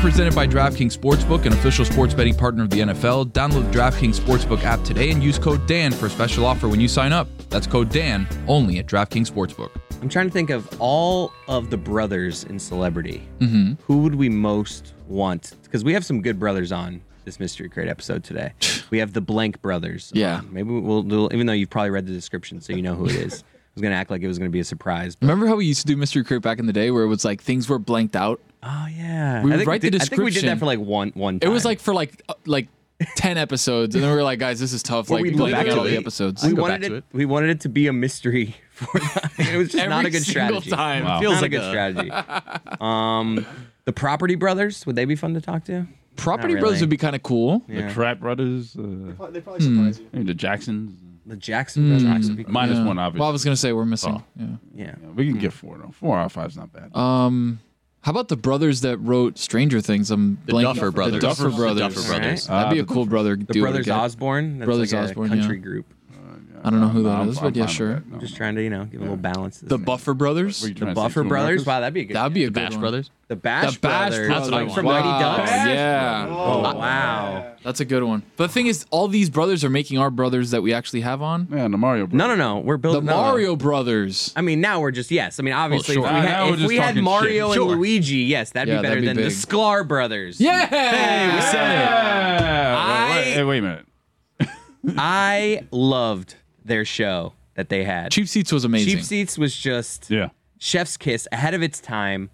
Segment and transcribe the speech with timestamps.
[0.00, 3.32] Presented by DraftKings Sportsbook, an official sports betting partner of the NFL.
[3.32, 6.80] Download the DraftKings Sportsbook app today and use code DAN for a special offer when
[6.80, 7.28] you sign up.
[7.50, 9.70] That's code DAN only at DraftKings Sportsbook.
[10.00, 13.28] I'm trying to think of all of the brothers in celebrity.
[13.40, 13.74] Mm-hmm.
[13.84, 15.54] Who would we most want?
[15.64, 18.52] Because we have some good brothers on this mystery crate episode today.
[18.90, 20.10] We have the blank brothers.
[20.16, 20.38] Yeah.
[20.38, 20.52] on.
[20.52, 21.28] Maybe we'll do.
[21.30, 23.44] Even though you've probably read the description, so you know who it is.
[23.70, 25.14] I was gonna act like it was gonna be a surprise.
[25.16, 27.08] But, Remember how we used to do Mystery Crate back in the day where it
[27.08, 28.40] was like things were blanked out?
[28.62, 30.66] oh yeah, We I would think write the did- I think we did that for
[30.66, 31.38] like one one.
[31.40, 32.68] It was like for like uh, like
[33.16, 35.54] 10 episodes and then we were like guys this is tough Well, like we blanking
[35.54, 37.04] out all literally- the episodes We wanted it, to it.
[37.12, 38.90] We wanted it to be a mystery for.
[39.38, 40.70] it was just not a Every good single strategy.
[40.70, 41.04] time.
[41.04, 41.20] Wow.
[41.20, 42.80] Feels Not like a a good strategy.
[42.84, 43.46] Um,
[43.86, 45.86] the Property Brothers would they be fun to talk to?
[46.16, 47.86] Property Not Brothers would be kind of cool Yeah.
[47.88, 48.76] The Trap Brothers.
[48.76, 48.82] Uh,
[49.30, 50.06] They probably surprise you.
[50.12, 51.00] maybe the Jacksons.
[51.30, 52.52] The Jackson Brothers would be cool.
[52.52, 52.84] Minus Yeah.
[52.84, 53.20] one, obviously.
[53.20, 54.22] well I was gonna say we're missing Oh.
[54.36, 54.46] yeah.
[54.74, 54.84] Yeah.
[55.02, 55.90] Yeah, we can get four though.
[55.92, 56.94] Four out of five is not bad.
[56.96, 57.60] um
[58.02, 62.84] how about the brothers that wrote Stranger Things I'm blank for brothers, that'd be a
[62.84, 63.36] cool brother.
[63.36, 64.58] The Brothers Osborne.
[64.58, 65.30] Brothers Osborne.
[65.30, 65.84] blanking- Duffer
[66.62, 67.94] I don't know who that I'm- is, I'm but yeah, fine with sure.
[67.94, 68.12] that.
[68.12, 68.18] No.
[68.18, 69.60] Just trying to, you know, give a little balance.
[69.60, 69.84] to the this.
[69.86, 71.46] Buffer Brothers What are you The to say, Buffer two Brothers.
[71.48, 71.66] Americas?
[71.66, 72.16] Wow, that'd be a good.
[72.16, 72.80] that'd be a The good Bash one.
[72.80, 73.10] Brothers.
[73.28, 74.26] the Bash, the Bash Brothers.
[74.28, 74.50] Brothers.
[74.50, 75.04] what I from want.
[75.06, 75.36] Mighty Wow.
[75.38, 75.50] Ducks.
[75.50, 76.26] Yeah.
[76.28, 77.46] Oh wow.
[77.64, 78.22] That's a good one.
[78.36, 81.20] But the thing is, all these brothers are making our brothers that we actually have
[81.22, 81.46] on.
[81.50, 82.18] Yeah, the Mario Brothers.
[82.18, 82.58] No, no, no.
[82.60, 83.22] We're The building no, no.
[83.22, 84.32] Mario brothers.
[84.36, 85.38] I mean, now we're just yes.
[85.38, 86.06] I mean, obviously, sure.
[86.06, 87.60] if we Uh, had, we're if just we had talking Mario shit.
[87.62, 87.76] and Sure.
[87.76, 89.32] Luigi, yes, that'd Yeah, be better that'd be than the big.
[89.32, 90.40] Sklar brothers.
[90.40, 90.66] Yeah.
[90.66, 91.88] Hey, we said it.
[91.88, 93.86] I- Wait, wait, wait a minute.
[94.96, 98.10] I loved their show that they had.
[98.12, 98.96] Cheap Seats was amazing.
[98.96, 100.28] Cheap Seats was just Yeah.
[100.58, 102.30] chef's kiss ahead of its time,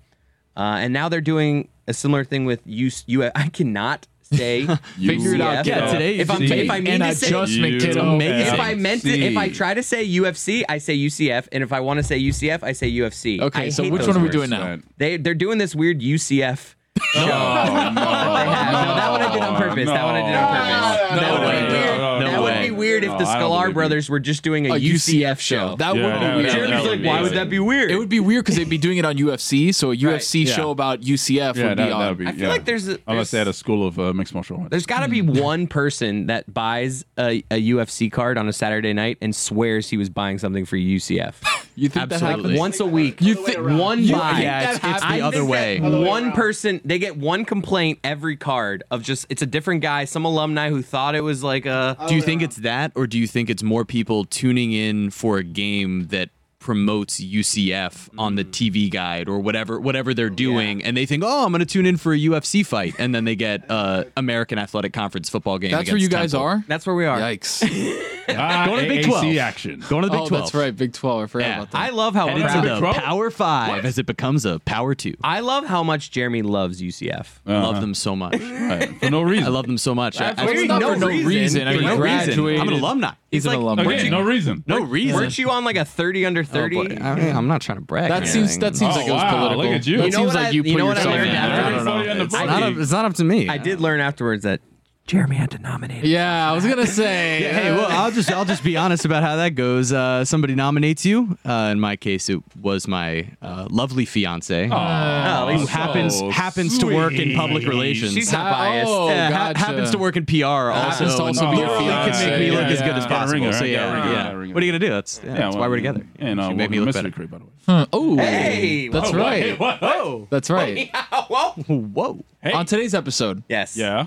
[0.56, 2.91] uh, and now they're doing a similar thing with you.
[3.06, 4.66] You, I cannot say
[4.98, 5.65] Figure it out.
[5.65, 5.66] UCF.
[5.66, 7.94] Yeah, today if I'm if I mean An to say adjustment, You kiddo.
[8.04, 10.97] don't Make it if I meant to, if I try to say UFC, I say
[10.97, 13.41] UCF, and if I want to say UCF, I say UFC.
[13.41, 14.69] Okay, I so which one are we doing now?
[14.70, 14.82] Right.
[14.98, 16.75] They they're doing this weird UCF.
[17.15, 17.28] Oh, no.
[17.28, 18.47] They.
[18.47, 19.86] No, that one I did on purpose.
[19.86, 21.10] That one I did on purpose.
[21.10, 21.60] No that would way.
[21.60, 21.98] be weird.
[21.98, 22.66] No, no that would way.
[22.66, 25.76] be weird if the I Sklar brothers were just doing a, A UCF show.
[25.76, 26.46] That Yeah, would that- be weird.
[26.46, 27.90] that Jeremy's would like, be why would that be weird?
[27.90, 29.74] It would be weird because they'd be doing it on UFC.
[29.74, 30.54] So a UFC Yeah.
[30.54, 32.08] show about UCF Yeah, would that, be on.
[32.08, 32.26] would be.
[32.26, 32.48] I feel yeah.
[32.48, 34.70] like there's a- unless they had a school of uh, mixed martial arts.
[34.70, 38.92] There's got to be one person that buys a, a UFC card on a Saturday
[38.92, 41.34] night and swears he was buying something for UCF.
[41.78, 42.58] You think that Like happens?
[42.58, 43.20] once a week.
[43.20, 44.40] You think one you- buy?
[44.40, 45.78] Yeah, it's- it's the other way.
[45.78, 49.46] that Other way One person, they get one complaint every card of just it's a
[49.46, 51.98] different guy, some alumni who thought it was like a.
[52.08, 55.38] Do you think it's that, or do you think it's more people tuning in for
[55.38, 56.30] a game that
[56.66, 61.44] promotes UCF on the TV guide or whatever whatever they're doing, and they think, oh,
[61.44, 64.59] I'm going to tune in for a UFC fight, and then they get uh, American
[64.59, 65.71] Athletic Conference football game.
[65.71, 66.47] That's where you guys Temple.
[66.49, 66.65] are.
[66.66, 67.19] That's where we are.
[67.19, 67.62] Yikes!
[68.31, 69.37] ah, Going to Big AAC 12.
[69.38, 69.84] action.
[69.88, 70.43] Going to the Big oh, 12.
[70.44, 71.22] that's right, Big Twelve.
[71.22, 71.54] I forgot Yeah.
[71.59, 71.78] about that.
[71.81, 75.15] I love how Headed proud- to the Power Five as it becomes a Power Two.
[75.22, 77.21] I love how much Jeremy loves UCF.
[77.47, 77.62] Uh-huh.
[77.62, 78.34] Love them so much.
[78.41, 79.44] Right, for no reason.
[79.44, 80.21] I love them so much.
[80.21, 81.28] I- I- Well, it's not no for no reason.
[81.28, 81.69] reason.
[81.69, 82.27] I For mean, no he reason.
[82.27, 82.60] graduated.
[82.60, 83.12] I'm an alumni.
[83.31, 83.84] He's an like- alumni.
[83.84, 84.65] Okay, no reason.
[84.66, 85.15] No reason.
[85.16, 86.55] Weren't you on like a 30 under 30?
[86.56, 88.10] Oh, I mean, I'm not trying to brag.
[88.10, 88.60] That or seems anything.
[88.60, 89.64] that seems Oh, like it was oh, wow, political.
[89.64, 89.96] look at you.
[89.98, 91.30] That You know seems what like I- you you put know what I yourself learned
[91.30, 91.64] in after there.
[91.64, 91.92] I I don't know.
[91.92, 92.34] Everybody on the It's.
[92.34, 93.48] It's not, up, it's not up to me.
[93.48, 94.60] I did learn afterwards that
[95.06, 95.98] Jeremy had to nominate.
[95.98, 96.06] him.
[96.10, 97.42] Yeah, I was gonna say.
[97.42, 99.92] Yeah, hey, well, I'll just I'll just be honest about how that goes.
[99.92, 101.38] Uh, somebody nominates you.
[101.44, 106.78] Uh, in my case, it was my uh, lovely fiance, Aw, who so happens happens
[106.78, 108.12] to work in public relations.
[108.14, 108.88] She's not biased.
[108.91, 110.72] oh, Yeah, ha- happens to work in PR also.
[110.74, 112.30] Happens to also and be your literally can fiance.
[112.30, 113.32] make me look Yeah, as good as Got possible.
[113.41, 113.70] ringer, So right?
[113.70, 114.32] yeah, ringer, yeah.
[114.32, 114.54] ringer.
[114.54, 114.91] What are you gonna do?
[114.91, 116.06] That's, yeah, that's why we're together.
[116.18, 117.10] And uh, She made me look better.
[117.10, 117.50] crate, by the way.
[117.66, 119.42] Huh, oh, Hey, that's whoa, right.
[119.42, 119.54] Hey.
[119.56, 120.26] Whoa.
[120.30, 120.91] That's right.
[121.28, 121.50] Whoa.
[121.52, 122.24] Whoa.
[122.42, 122.52] Hey.
[122.52, 123.76] On today's episode, Yes.
[123.76, 124.06] Yeah.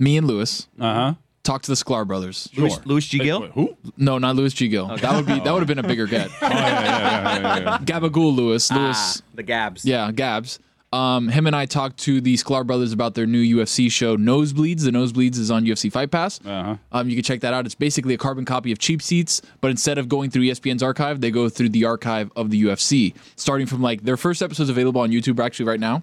[0.00, 1.14] Me and Lewis Uh huh.
[1.44, 2.48] talked to the Sklar brothers.
[2.56, 3.18] Louis, Louis G.
[3.18, 3.42] Gill?
[3.42, 3.76] Wait, who?
[3.96, 4.66] No, not Louis G.
[4.68, 4.88] Gill.
[4.96, 6.30] That would be that would have been a bigger get.
[6.42, 7.78] Oh, yeah, yeah, yeah, yeah, yeah.
[7.84, 8.68] Gabagool Lewis.
[8.72, 9.22] Ah, Lewis.
[9.34, 9.84] the Gabs.
[9.84, 10.58] Yeah, Gabs.
[10.92, 14.82] Um, him and I talked to the Sklar brothers about their new UFC show, Nosebleeds.
[14.82, 16.40] The Nosebleeds is on UFC Fight Pass.
[16.44, 16.76] Uh-huh.
[16.90, 17.64] Um, you can check that out.
[17.64, 21.20] It's basically a carbon copy of Cheap Seats, but instead of going through ESPN's archive,
[21.20, 25.00] they go through the archive of the UFC, starting from like their first episode's available
[25.00, 26.02] on YouTube actually right now,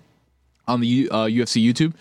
[0.70, 1.94] on the U- uh, UFC YouTube,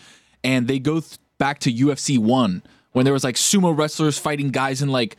[0.44, 2.62] and they go th- back to UFC one
[2.92, 5.16] when there was like sumo wrestlers fighting guys in like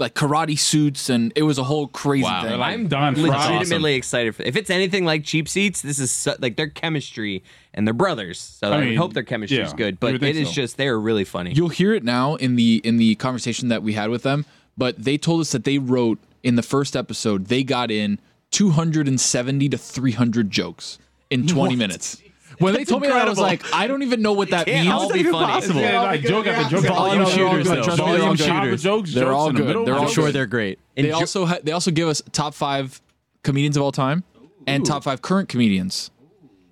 [0.00, 2.42] like karate suits, and it was a whole crazy Wow.
[2.42, 2.58] thing.
[2.58, 3.22] Like I'm Don Frye.
[3.58, 4.42] legitimately excited for.
[4.42, 8.40] If it's anything like cheap seats, this is so, like their chemistry and they're brothers,
[8.40, 10.00] so I, I mean, hope their chemistry is good.
[10.00, 10.54] But it is so.
[10.54, 11.52] just they're really funny.
[11.52, 14.46] You'll hear it now in the in the conversation that we had with them,
[14.76, 18.18] but they told us that they wrote in the first episode they got in
[18.50, 20.98] 270 to 300 jokes
[21.30, 22.20] in 20 minutes.
[22.58, 24.84] When they told me that, I was like, I don't even know what that can't
[24.86, 24.92] means.
[24.92, 25.80] all be funny.
[25.80, 26.86] Yeah, like joke after joke.
[26.86, 27.82] Volume All shooters, though.
[27.82, 28.46] Trust me, they're all Volume good.
[28.46, 28.82] shooters.
[28.82, 29.86] Jokes, They're jokes all in the good.
[29.86, 30.14] They're all I'm jokes.
[30.14, 30.78] sure they're great.
[30.94, 33.00] They also ha- they also give us top five
[33.42, 34.24] comedians of all time
[34.66, 36.10] and top five current comedians.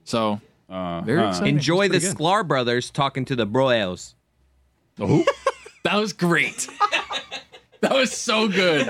[0.05, 0.41] So
[0.71, 1.55] uh, very uh, exciting.
[1.57, 2.17] Enjoy the It's good.
[2.17, 4.15] Sklar brothers talking to the Broels.
[5.85, 6.69] That was great.
[7.81, 8.87] that was so good.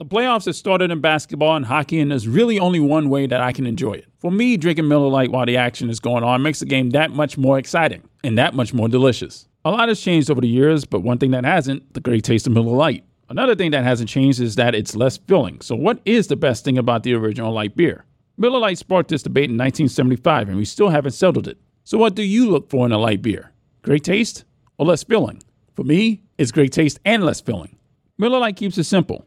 [0.00, 3.42] The playoffs have started in basketball and hockey, and there's really only one way that
[3.42, 4.06] I can enjoy it.
[4.18, 7.10] For me, drinking Miller Lite while the action is going on makes the game that
[7.10, 9.46] much more exciting and that much more delicious.
[9.62, 12.46] A lot has changed over the years, but one thing that hasn't, the great taste
[12.46, 13.04] of Miller Lite.
[13.28, 15.60] Another thing that hasn't changed is that it's less filling.
[15.60, 18.06] So, what is the best thing about the original light beer?
[18.38, 21.58] Miller Lite sparked this debate in 1975, and we still haven't settled it.
[21.84, 23.52] So, what do you look for in a light beer?
[23.82, 24.44] Great taste
[24.78, 25.42] or less filling?
[25.74, 27.76] For me, it's great taste and less filling.
[28.16, 29.26] Miller Lite keeps it simple.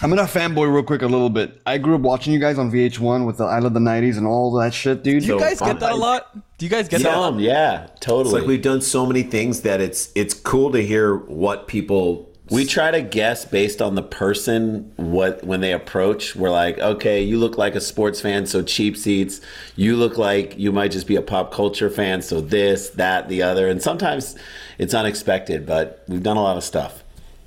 [0.00, 1.60] I'm gonna fanboy real quick a little bit.
[1.64, 4.26] I grew up watching you guys on VH1 with the I Love the '90s and
[4.26, 5.22] all that shit, dude.
[5.22, 6.34] Do you guys get that a lot?
[6.58, 7.16] Do you guys get that?
[7.16, 7.38] a lot?
[7.38, 8.34] yeah, totally.
[8.34, 12.28] It's like we've done so many things that it's it's cool to hear what people
[12.50, 17.22] we try to guess based on the person what when they approach we're like okay
[17.22, 19.40] you look like a sports fan so cheap seats
[19.76, 23.40] you look like you might just be a pop culture fan so this that the
[23.40, 24.36] other and sometimes
[24.76, 27.01] it's unexpected but we've done a lot of stuff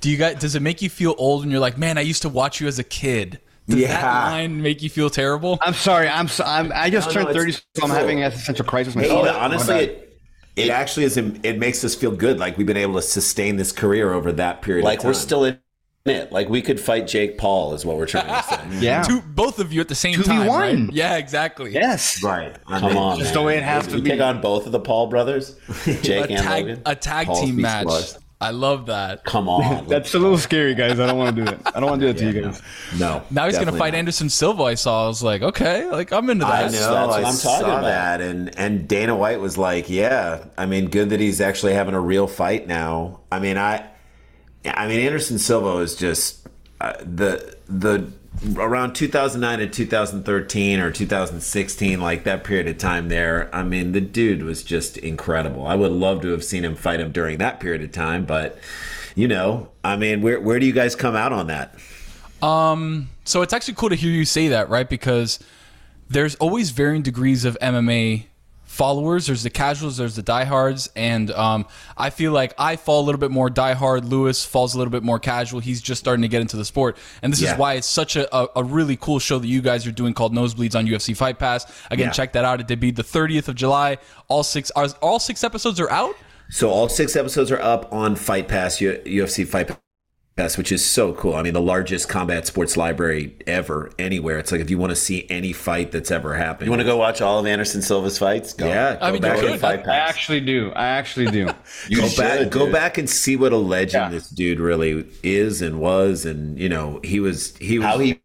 [0.06, 0.36] Do you guys?
[0.38, 2.68] Does it make you feel old when you're like, man, I used to watch you
[2.68, 3.40] as a kid?
[3.66, 4.24] Does that Yeah.
[4.30, 5.58] line make you feel terrible?
[5.60, 6.06] I'm sorry.
[6.08, 8.64] I'm, so, I'm I just No, turned no, 30, so I'm it's having an existential
[8.64, 9.26] crisis Hey, myself.
[9.26, 10.20] you know, honestly, it,
[10.54, 11.16] it actually is.
[11.16, 12.38] It makes us feel good.
[12.38, 14.84] Like we've been able to sustain this career over that period.
[14.84, 15.58] like of we're still in
[16.04, 19.20] it like we could fight jake paul is what we're trying to say yeah, Two,
[19.22, 20.24] both of you at the same 2v1.
[20.24, 20.48] time.
[20.48, 20.92] Right?
[20.94, 21.72] Yeah, exactly.
[21.72, 22.22] Yes.
[22.22, 22.56] Right.
[22.68, 23.34] come on Just man.
[23.34, 24.10] the way it has to you be.
[24.10, 25.56] take on both of the paul brothers
[26.02, 27.86] jake a and tag, logan a tag Paul's team match.
[27.86, 28.18] Wars.
[28.46, 29.24] I love that.
[29.24, 30.98] come on That's a little scary, guys.
[31.00, 31.60] I don't want to do it.
[31.66, 32.62] I don't want to do it to you guys.
[32.98, 33.22] no.
[33.30, 33.98] Now he's gonna fight not.
[33.98, 34.62] Anderson Silva.
[34.64, 35.04] I saw.
[35.04, 36.52] I was like, okay, like I'm into that.
[36.64, 36.72] I that.
[36.72, 36.94] know.
[36.94, 37.82] That's what I I'm saw talking about.
[37.82, 41.94] that, and and Dana White was like, "Yeah, I mean, good that he's actually having
[41.94, 43.86] a real fight now." I mean, I,
[44.64, 46.46] I mean, Anderson Silva is just
[46.80, 48.10] uh, the the
[48.56, 53.48] around 2009 to 2013 or 2016, like that period of time there.
[53.54, 55.66] I mean, the dude was just incredible.
[55.66, 58.58] I would love to have seen him fight him during that period of time, but
[59.14, 61.74] you know, I mean, where where do you guys come out on that?
[62.42, 64.88] Um, so it's actually cool to hear you say that, right?
[64.88, 65.38] Because
[66.08, 68.26] there's always varying degrees of MMA
[68.76, 69.26] followers.
[69.26, 71.66] There's the casuals, there's the diehards, and um,
[71.96, 74.08] I feel like I fall a little bit more diehard.
[74.08, 75.60] Lewis falls a little bit more casual.
[75.60, 77.54] He's just starting to get into the sport, and this Yeah.
[77.54, 80.14] is why it's such a, a, a really cool show that you guys are doing
[80.14, 81.64] called Nosebleeds on UFC Fight Pass.
[81.90, 82.12] Again, Yeah.
[82.12, 82.60] check that out.
[82.60, 83.98] It debuted the 30th of July.
[84.28, 86.14] All six are all six episodes are out.
[86.50, 89.76] So all six episodes are up on Fight Pass, UFC Fight
[90.36, 91.34] Pass, which is so cool.
[91.34, 94.38] I mean, the largest combat sports library ever, anywhere.
[94.38, 96.66] It's like if you want to see any fight that's ever happened.
[96.66, 98.66] you want to go watch all of anderson silva's fights go.
[98.68, 99.60] Yeah, I go mean, back you and could.
[99.62, 100.10] fight I pass.
[100.10, 100.72] actually do.
[100.76, 101.48] I actually do.
[101.88, 104.08] you Go should, back, go back and see what a legend Yeah.
[104.10, 108.20] this dude really is and was, and you know, he was he was how he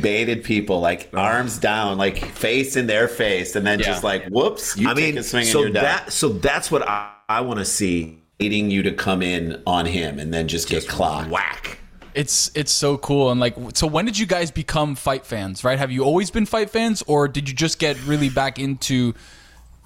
[0.00, 4.74] baited people like arms down like face in their face and then just like whoops
[4.74, 7.12] you I take mean, a swing so and you're done that so that's what I,
[7.28, 8.21] I want to see.
[8.40, 11.78] Waiting you to come in on him and then just, get clocked Whack.
[12.14, 15.78] It's it's so cool and like so when did you guys become fight fans, right?
[15.78, 19.14] Have you always been fight fans or did you just get really back into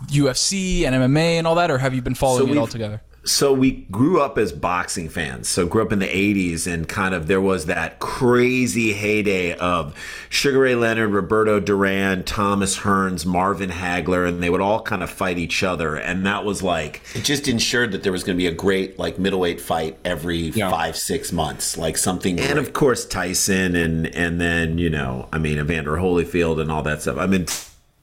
[0.07, 3.01] UFC and MMA and all that or have you been following it all together?
[3.27, 5.49] So we grew up as boxing fans.
[5.49, 9.95] So grew up in the 80s and kind of there was that crazy heyday of
[10.29, 15.11] Sugar Ray Leonard, Roberto Duran, Thomas Hearns, Marvin Hagler, and they would all kind of
[15.11, 15.97] fight each other.
[15.97, 18.99] And that was like It just ensured that there was going to be a great
[18.99, 22.39] like middleweight fight every five six months, like something.
[22.39, 26.83] and of course Tyson and and then, you know, I mean Evander Holyfield and all
[26.83, 27.17] that stuff.
[27.19, 27.47] I mean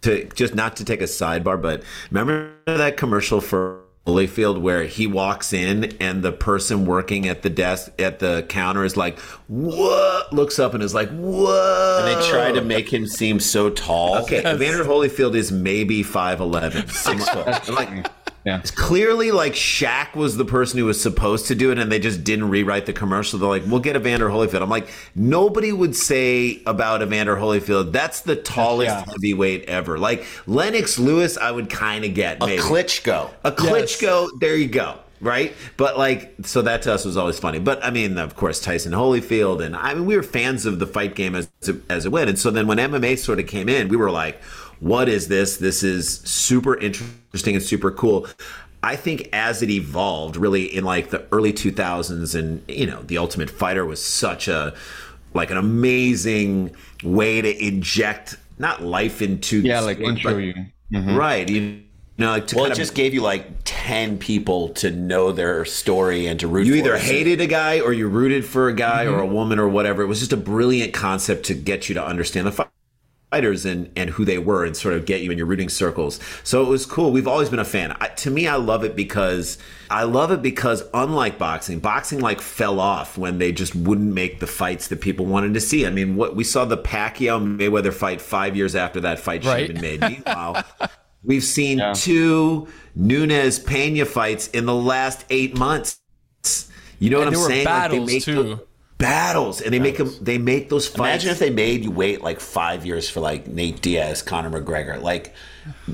[0.01, 5.08] to just not to take a sidebar, but remember that commercial for Holyfield where he
[5.08, 9.18] walks in and the person working at the desk at the counter is like,
[9.48, 13.70] "What?" looks up and is like, "What?" and they try to make him seem so
[13.70, 14.18] tall.
[14.24, 17.70] Okay, Evander Holyfield is maybe 5'11", six foot.
[17.70, 18.08] I'm like,
[18.46, 18.60] Yeah.
[18.60, 22.00] it's clearly like Shaq was the person who was supposed to do it, and they
[22.00, 23.40] just didn't rewrite the commercial.
[23.40, 28.22] They're like, "We'll get Evander Holyfield." I'm like, nobody would say about Evander Holyfield that's
[28.22, 29.06] the tallest Yeah.
[29.06, 29.98] heavyweight ever.
[29.98, 33.30] Like Lennox Lewis, I would kind of get A Klitschko.
[33.44, 34.30] a Klitschko.
[34.40, 34.96] There you go.
[35.22, 37.58] Right, but like, so that to us was always funny.
[37.58, 40.86] But I mean, of course, Tyson Holyfield, and I mean, we were fans of the
[40.86, 41.50] fight game as
[41.90, 42.28] as it went.
[42.30, 44.42] And so then when MMA sort of came in, we were like,
[44.84, 45.58] "What is this?
[45.58, 48.28] This is super interesting and super cool."
[48.86, 53.18] I think as it evolved, really in like the early 2000s, and you know, the
[53.18, 54.74] Ultimate Fighter was such a
[55.34, 56.72] like an amazing
[57.04, 60.54] way to inject not life into the Yeah, like sport, intro but- you.
[60.94, 61.18] Mhm.
[61.18, 61.50] right?
[61.50, 61.80] You
[62.20, 65.32] know, like to Well, kind it of just gave you like ten people to know
[65.32, 66.63] their story and to root.
[66.63, 67.02] For you for either it.
[67.02, 69.16] hated a guy or you rooted for a guy Mm-hmm.
[69.16, 70.04] or a woman or whatever.
[70.04, 72.68] It was just a brilliant concept to get you to understand the fi-
[73.34, 76.20] fighters and, and who they were and sort of get you in your rooting circles.
[76.44, 77.12] So it was cool.
[77.12, 77.98] We've always been a fan.
[78.00, 79.58] I, to me, I love it because
[79.90, 84.40] I love it because unlike boxing, boxing like fell off when they just wouldn't make
[84.40, 85.88] the fights that people wanted to see.
[85.88, 89.50] I mean, what we saw the Pacquiao Mayweather fight five years after that fight should
[89.50, 89.68] Right.
[89.72, 90.02] have been made.
[90.25, 90.63] Meanwhile,
[91.24, 96.00] we've seen two Nunes Pena fights in the last eight months.
[97.00, 97.66] You know And what there I'm were saying?
[97.66, 98.44] battles, like they make too.
[98.44, 98.60] those
[98.98, 100.12] battles, and they make them.
[100.22, 101.00] They make those fights.
[101.00, 105.02] Imagine if they made you wait like five years for like Nate Diaz, Conor McGregor.
[105.02, 105.34] Like,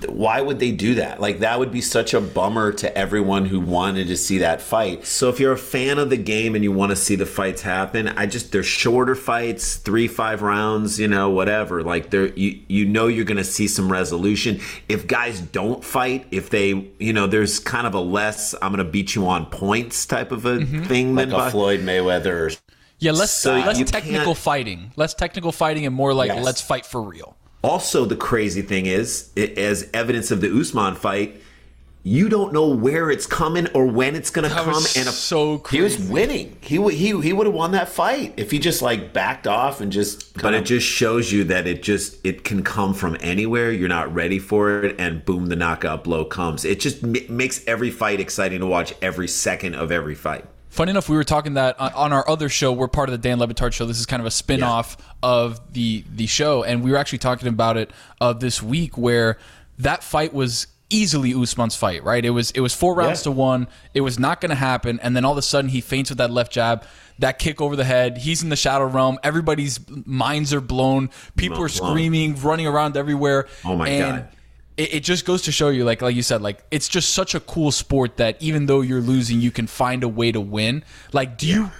[0.07, 1.19] why would they do that?
[1.19, 5.05] Like, that would be such a bummer to everyone who wanted to see that fight.
[5.05, 7.61] So if you're a fan of the game and you want to see the fights
[7.61, 11.83] happen, I just they're shorter fights, three five rounds, you know, whatever.
[11.83, 14.59] Like they're you you know you're going to see some resolution.
[14.87, 18.85] If guys don't fight, if they you know there's kind of a less I'm going
[18.85, 20.83] to beat you on points type of a mm-hmm.
[20.83, 22.59] thing Like than a bo- Floyd Mayweather.
[22.99, 26.43] Yeah, less So uh, less technical fighting, less technical fighting, and more like Yes.
[26.43, 27.35] let's fight for real.
[27.63, 31.41] Also, the crazy thing is, i- as evidence of the Usman fight,
[32.03, 34.67] you don't know where it's coming or when it's going to come.
[34.67, 36.55] was And a, so He was winning.
[36.61, 39.81] He would he he would have won that fight if he just like backed off
[39.81, 40.33] and just.
[40.35, 43.69] but kinda- it just shows you that it just it can come from anywhere.
[43.71, 46.63] You're not ready for it, and boom, the knockout blow comes.
[46.63, 48.93] It just m- makes every fight exciting to watch.
[49.01, 50.45] Every second of every fight.
[50.69, 52.71] Funny enough, we were talking that on- our other show.
[52.71, 53.85] We're part of the Dan Le Batard show.
[53.85, 57.17] This is kind of a spin off of the the show, and we were actually
[57.17, 59.37] talking about it uh, this week, where
[59.79, 62.03] that fight was easily Usman's fight.
[62.03, 62.23] Right?
[62.23, 63.23] It was it was four rounds Yeah.
[63.25, 63.67] to one.
[63.95, 66.19] It was not going to happen, and then all of a sudden he feints with
[66.19, 66.83] that left jab.
[67.17, 68.19] That kick over the head.
[68.19, 69.19] He's in the shadow realm.
[69.23, 71.09] Everybody's minds are blown.
[71.35, 73.47] People are screaming, running around everywhere.
[73.65, 74.27] Oh my And God.
[74.79, 77.35] It, it just goes to show you, like like you said, like it's just such
[77.35, 80.85] a cool sport that even though you're losing, you can find a way to win.
[81.11, 81.71] Like, do you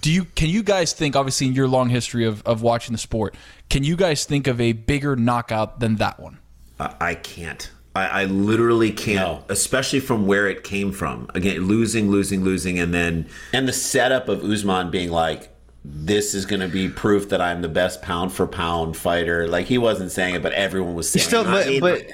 [0.00, 2.98] do you can you guys think, obviously in your long history of, of watching the
[2.98, 3.36] sport,
[3.70, 6.38] can you guys think of a bigger knockout than that one?
[6.80, 7.70] I, I can't.
[7.94, 11.28] I, I literally can't, especially from where it came from.
[11.34, 15.48] Again, losing, losing, losing, and then and the setup of Usman being like,
[15.84, 19.46] this is going to be proof that I'm the best pound for pound fighter.
[19.46, 21.20] Like he wasn't saying it, but everyone was saying.
[21.20, 21.80] He's still, it.
[21.80, 22.12] but, but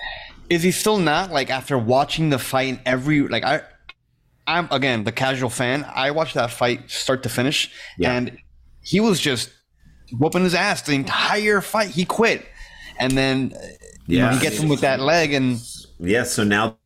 [0.54, 2.68] is he still not like after watching the fight?
[2.68, 3.62] and Every like I,
[4.46, 5.84] I'm again the casual fan.
[5.94, 7.70] I watched that fight start to finish,
[8.02, 8.38] and
[8.82, 9.50] he was just
[10.12, 11.90] whooping his ass the entire fight.
[11.90, 12.46] He quit,
[12.99, 13.66] and then uh,
[14.06, 14.34] you know, Yeah.
[14.37, 15.61] he gets him with that leg, and
[15.99, 16.76] Yeah, so now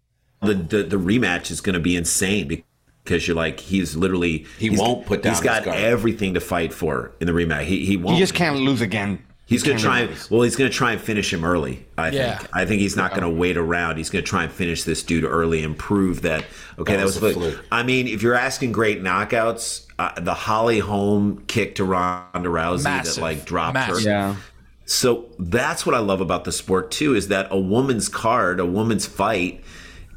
[0.42, 2.62] the the, the rematch is going to be insane
[3.04, 5.78] because you're like he's literally He he's- won't put down He's got guard.
[5.78, 7.64] everything to fight for in the rematch.
[7.64, 8.14] He he won't.
[8.14, 9.18] he just can't lose again.
[9.48, 10.00] He's going to try.
[10.00, 10.30] and lose.
[10.30, 11.84] Well, he's going to try and finish him early.
[11.96, 12.36] I Yeah.
[12.38, 12.50] think.
[12.54, 13.96] I think he's not going to wait around.
[13.96, 16.44] He's going to try and finish this dude early and prove that.
[16.78, 17.30] Okay, That that, was was.
[17.32, 17.54] a fluke.
[17.54, 17.64] fluke.
[17.72, 22.84] I mean, if you're asking great knockouts, uh, the Holly Holm kick to Ronda Rousey
[22.84, 23.14] Massive.
[23.16, 23.96] that like dropped Massive.
[24.04, 24.10] her.
[24.10, 24.36] Yeah.
[24.84, 28.66] So that's what I love about the sport too is that a woman's card, a
[28.66, 29.62] woman's fight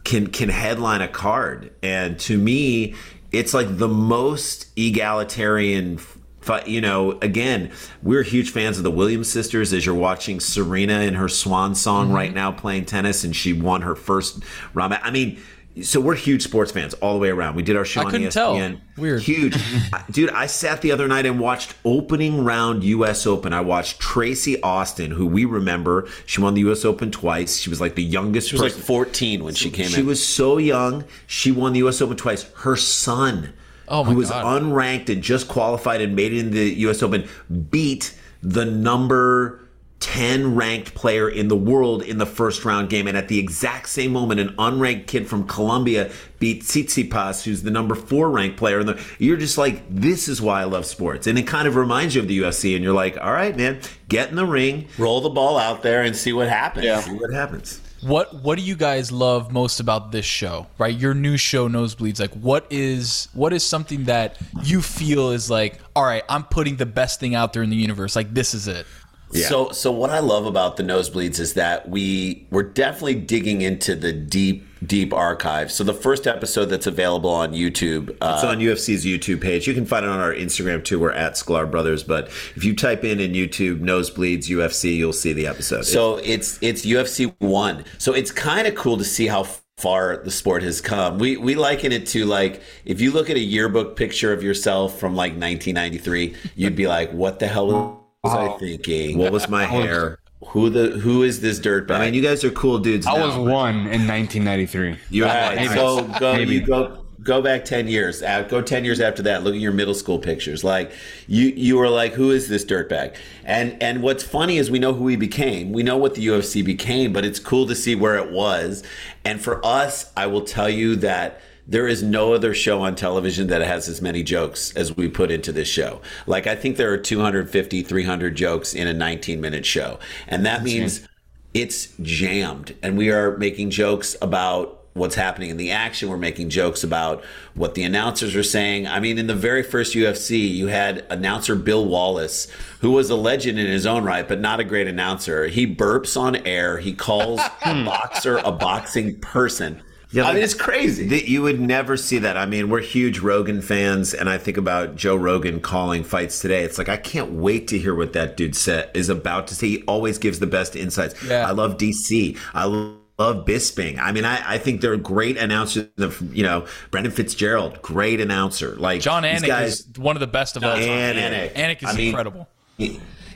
[0.03, 1.71] can can headline a card.
[1.83, 2.95] And to me,
[3.31, 6.20] it's like the most egalitarian fight,
[6.65, 7.71] you know, again,
[8.01, 12.07] we're huge fans of the Williams sisters as you're watching Serena in her swan song
[12.07, 12.15] mm-hmm.
[12.15, 14.43] right now playing tennis and she won her first
[14.73, 14.93] round.
[14.93, 15.39] I mean,
[15.81, 17.55] so we're huge sports fans all the way around.
[17.55, 18.55] We did our show I on couldn't tell.
[18.55, 18.81] ESPN.
[18.97, 19.21] Weird.
[19.21, 19.55] Huge.
[20.11, 23.53] Dude, I sat the other night and watched opening round US Open.
[23.53, 26.09] I watched Tracy Austin, who we remember.
[26.25, 27.57] She won the US Open twice.
[27.57, 29.91] She was like the youngest She was like 14 when she came in.
[29.91, 30.07] She in.
[30.07, 31.05] was so young.
[31.25, 32.43] She won the US Open twice.
[32.57, 33.53] Her son,
[33.91, 34.63] Oh my who was God.
[34.63, 37.27] unranked and just qualified and made it in the US Open,
[37.69, 39.59] beat the number
[40.01, 43.05] 10 ranked player in the world in the first round game.
[43.05, 47.69] And at the exact same moment, an unranked kid from Colombia beat Tsitsipas, who's the
[47.69, 48.79] number four ranked player.
[48.79, 51.27] in the you're just like, this is why I love sports.
[51.27, 52.75] And it kind of reminds you of the UFC.
[52.75, 53.79] And you're like, all right, man,
[54.09, 56.85] get in the ring, roll the ball out there and see what happens.
[56.85, 57.01] Yeah.
[57.01, 57.79] see what happens.
[58.01, 60.67] What What do you guys love most about this show?
[60.77, 62.19] Right, your new show, Nosebleeds.
[62.19, 66.77] Like, what is what is something that you feel is like, all right, I'm putting
[66.77, 68.15] the best thing out there in the universe.
[68.15, 68.85] Like, this is it.
[69.31, 69.47] yeah.
[69.47, 73.95] So, so what I love about the nosebleeds is that we we're definitely digging into
[73.95, 75.71] the deep, deep archive.
[75.71, 79.67] So the first episode that's available on YouTube, It's uh, on UFC's YouTube page.
[79.67, 80.99] You can find it on our Instagram too.
[80.99, 82.03] We're at Sklar Brothers.
[82.03, 85.85] But if you type in in YouTube nosebleeds UFC, you'll see the episode.
[85.85, 87.85] So it's it's UFC one.
[87.97, 89.45] So it's kind of cool to see how
[89.77, 91.17] far the sport has come.
[91.17, 94.99] We we liken it to like if you look at a yearbook picture of yourself
[94.99, 99.17] from like 1993, you'd be like, "What the hell was I thinking?
[99.17, 100.19] What was my hair?
[100.47, 103.05] Who the who is this dirtbag?" I mean, you guys are cool dudes.
[103.07, 104.97] I now, was but- one in 1993.
[105.09, 106.55] You All right, like- so go Maybe.
[106.55, 109.71] you go go back 10 years uh, go 10 years after that look at your
[109.71, 110.91] middle school pictures like
[111.27, 114.91] you you were like who is this dirtbag and and what's funny is we know
[114.91, 118.15] who he became we know what the ufc became but it's cool to see where
[118.17, 118.81] it was
[119.23, 123.47] and for us i will tell you that there is no other show on television
[123.47, 126.01] that has as many jokes as we put into this show.
[126.27, 129.99] Like, I think there are 250, 300 jokes in a 19 minute show.
[130.27, 131.07] And that means
[131.53, 132.75] it's jammed.
[132.81, 136.09] And we are making jokes about what's happening in the action.
[136.09, 138.87] We're making jokes about what the announcers are saying.
[138.87, 142.47] I mean, in the very first UFC, you had announcer Bill Wallace,
[142.81, 145.47] who was a legend in his own right, but not a great announcer.
[145.47, 146.79] He burps on air.
[146.79, 149.81] He calls a boxer a boxing person.
[150.11, 151.07] Yeah, I mean, it's crazy.
[151.07, 152.35] That you would never see that.
[152.35, 156.63] I mean, we're huge Rogan fans, and I think about Joe Rogan calling fights today.
[156.63, 159.67] It's like I can't wait to hear what that dude said is about to say.
[159.67, 161.21] He always gives the best insights.
[161.23, 161.47] Yeah.
[161.47, 162.37] I love DC.
[162.53, 163.99] I love Bisping.
[163.99, 165.87] I mean, I, I think they're great announcers.
[165.97, 168.75] You know, Brendan Fitzgerald, great announcer.
[168.75, 170.81] Like Jon Anik guys, is one of the best of all time.
[170.81, 171.53] Anik.
[171.53, 172.49] Anik is I mean, incredible.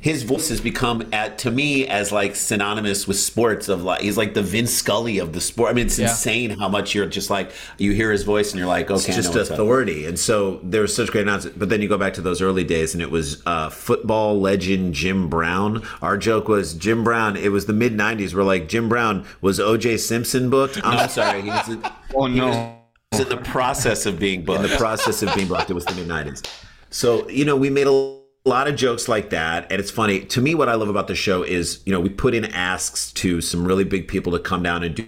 [0.06, 4.18] His voice has become at to me as like synonymous with sports of like he's
[4.18, 5.72] like the Vince Scully of the sport.
[5.72, 6.10] I mean, it's Yeah.
[6.10, 9.08] insane how much you're just like you hear his voice and you're like, okay, it's
[9.10, 9.56] I know just what's up.
[9.56, 10.06] authority.
[10.06, 11.58] And so there was such great announcements.
[11.58, 14.94] But then you go back to those early days, and it was uh, football legend
[14.94, 15.82] Jim Brown.
[16.04, 17.36] Our joke was Jim Brown.
[17.36, 18.36] It was the mid '90s.
[18.36, 19.98] We're like Jim Brown was O.J.
[19.98, 20.80] Simpson booked.
[20.84, 22.78] I'm sorry, he was, in, Oh he no.
[23.12, 25.72] was in the process of being in the process of being booked.
[25.72, 26.46] It was the mid '90s.
[26.92, 28.15] So you know, we made a
[28.46, 30.22] lot of jokes like that, and it's funny.
[30.26, 33.12] To me, what I love about the show is you know we put in asks
[33.14, 35.08] to some really big people to come down and do.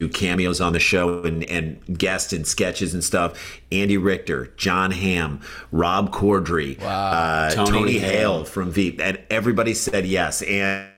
[0.00, 3.60] Do cameos on the show and, and guests and sketches and stuff.
[3.70, 8.10] Andy Richter, Jon Hamm, Rob Corddry, uh, Tony Tony, Hale.
[8.10, 10.42] Hale from Veep, and everybody said yes.
[10.42, 10.88] And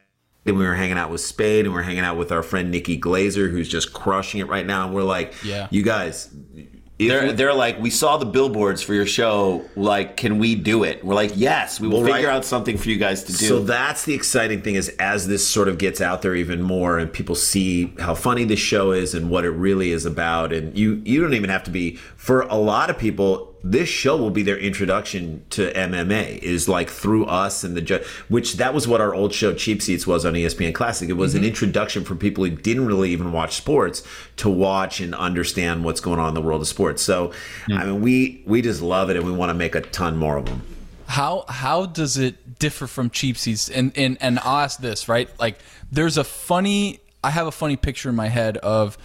[0.45, 2.71] then we were hanging out with Spade, and we are hanging out with our friend
[2.71, 4.87] Nikki Glazer, who's just crushing it right now.
[4.87, 5.69] And we're like, Yeah.
[5.71, 6.35] you guys,
[6.99, 9.65] They're, they're like, we saw the billboards for your show.
[9.77, 11.05] Like, can we do it?
[11.05, 12.37] We're like, yes, we will Well, figure right.
[12.37, 13.45] out something for you guys to do.
[13.47, 16.99] So that's the exciting thing is as this sort of gets out there even more
[16.99, 20.77] and people see how funny this show is and what it really is about and
[20.77, 24.31] you you don't even have to be for a lot of people this show will
[24.31, 28.87] be their introduction to MMA is like through us and the ju- which that was
[28.87, 31.49] what our old show Cheap Seats was on ESPN Classic it was an mm-hmm.
[31.49, 34.03] introduction for people who didn't really even watch sports
[34.37, 37.33] to watch and understand what's going on in the world of sports so
[37.69, 40.37] I mean we we just love it and we want to make a ton more
[40.37, 40.63] of them
[41.07, 43.69] How how does it differ from cheap seats?
[43.69, 45.29] And and and I'll ask this right.
[45.39, 45.59] Like,
[45.91, 47.01] there's a funny.
[47.23, 48.99] I have a funny picture in my head of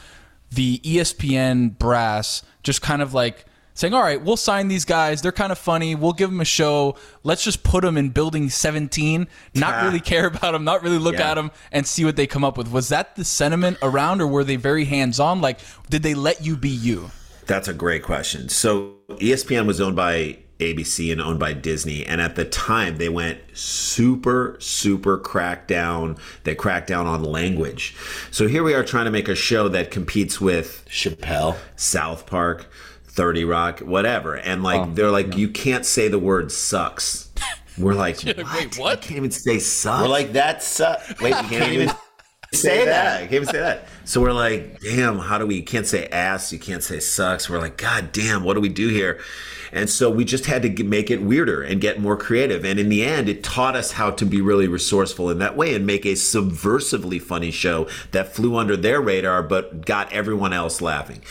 [0.52, 5.22] the ESPN brass just kind of like saying, "All right, we'll sign these guys.
[5.22, 5.96] They're kind of funny.
[5.96, 6.96] We'll give them a show.
[7.24, 9.28] Let's just put them in building 17.
[9.56, 10.64] Not really care about them.
[10.64, 11.32] Not really look Yeah.
[11.32, 14.28] at them and see what they come up with." Was that the sentiment around, or
[14.28, 15.42] were they very hands on?
[15.42, 17.12] Like, did they let you be you?
[17.48, 18.50] That's a great question.
[18.50, 23.10] So ESPN was owned by ABC and owned by Disney, and at the time they
[23.10, 26.18] went super, super cracked down.
[26.44, 27.96] They cracked down on language.
[28.30, 32.68] So here we are trying to make a show that competes with Chappelle, South Park,
[33.14, 37.30] Thirty Rock, whatever, and like they're like you can't say the word sucks.
[37.78, 38.76] We're like, Wait, what?
[38.78, 38.92] what?
[38.92, 40.02] I can't even say sucks.
[40.02, 41.92] We're like, that uh, wait, you can't even.
[42.54, 43.18] say that.
[43.18, 43.88] I can't even say that.
[44.04, 45.56] So we're like, damn, how do we?
[45.56, 46.52] You can't say ass.
[46.52, 47.50] You can't say sucks.
[47.50, 49.20] We're like, god damn, what do we do here?
[49.72, 52.66] And so we just had to make it weirder and get more creative.
[52.66, 55.74] And in the end, it taught us how to be really resourceful in that way
[55.74, 60.82] and make a subversively funny show that flew under their radar but got everyone else
[60.82, 61.22] laughing.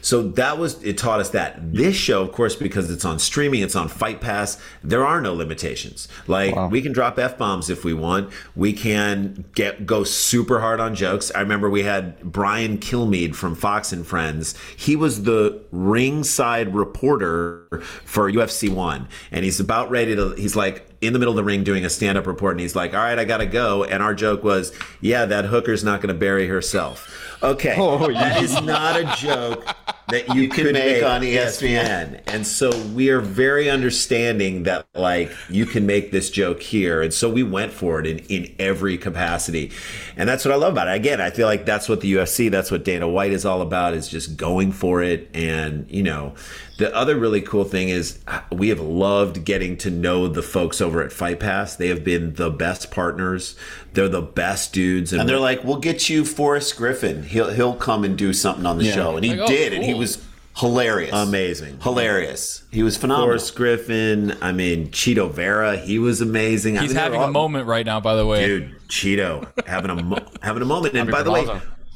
[0.00, 1.72] So that was it taught us that.
[1.72, 5.34] This show, of course, because it's on streaming, it's on Fight Pass, there are no
[5.34, 6.08] limitations.
[6.26, 8.32] Like we can drop F bombs if we want.
[8.54, 11.30] We can get go super hard on jokes.
[11.34, 14.54] I remember we had Brian Kilmeade from Fox and Friends.
[14.76, 17.66] He was the ringside reporter
[18.04, 19.08] for UFC one.
[19.30, 21.90] And he's about ready to he's like in the middle of the ring doing a
[21.90, 23.84] stand-up report and he's like, All right, I gotta go.
[23.84, 27.38] And our joke was, Yeah, that hooker's not gonna bury herself.
[27.42, 27.74] Okay.
[27.78, 29.64] Oh, that is not a joke
[30.08, 32.20] that you, You can could make make on on E ESPN.
[32.26, 37.00] And so we are very understanding that like you can make this joke here.
[37.00, 39.72] And so we went for it in, in every capacity.
[40.16, 40.96] And that's what I love about it.
[40.96, 43.94] Again, I feel like that's what the UFC, that's what Dana White is all about,
[43.94, 45.30] is just going for it.
[45.32, 46.34] And, you know,
[46.80, 50.80] the other really cool thing is uh, we have loved getting to know the folks
[50.80, 51.76] over at Fight Pass.
[51.76, 53.54] They have been the best partners.
[53.92, 55.12] They're the best dudes.
[55.12, 57.22] And they're like, "We'll get you Forrest Griffin.
[57.22, 58.94] He'll he'll come and do something on the Yeah.
[58.94, 60.18] show." And he Like, oh, did, and he was
[60.56, 62.64] hilarious, amazing, hilarious.
[62.70, 63.28] He was phenomenal.
[63.28, 64.36] Forrest Griffin.
[64.42, 65.76] I mean, Chito Vera.
[65.76, 66.76] He was amazing.
[66.78, 68.44] I He's mean, having all- a moment right now, by the way.
[68.46, 68.74] dude.
[68.88, 70.94] Chito having a mo- having a moment.
[70.96, 71.46] And by the way,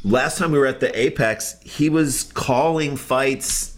[0.05, 3.74] last time we were at the Apex, he was calling fights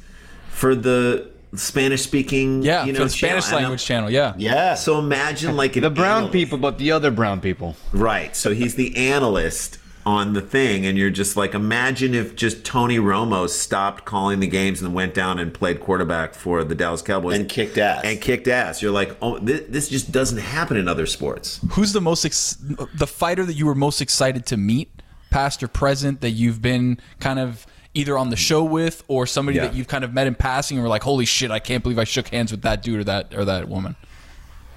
[0.57, 2.63] for the Spanish speaking.
[2.63, 3.59] Yeah, you know, for the Spanish channel.
[3.59, 4.11] And language channel.
[4.11, 4.35] Yeah.
[4.37, 4.75] Yeah.
[4.75, 6.33] So imagine like The brown analyst.
[6.33, 7.77] people, but the other brown people.
[7.93, 8.35] Right.
[8.35, 12.97] So he's the analyst on the thing, and you're just like, imagine if just Tony
[12.97, 17.37] Romo stopped calling the games and went down and played quarterback for the Dallas Cowboys
[17.37, 18.03] and kicked ass.
[18.05, 18.81] and kicked ass.
[18.81, 21.59] You're like, oh, this, this just doesn't happen in other sports.
[21.73, 22.57] Who's the most ex-
[22.95, 24.91] the fighter that you were most excited to meet,
[25.31, 27.67] past or present, that you've been kind of
[27.97, 29.67] either on the show with or somebody Yeah.
[29.67, 31.99] that you've kind of met in passing and were like, "Holy shit, I can't believe
[31.99, 33.97] I shook hands with that dude or that or that woman."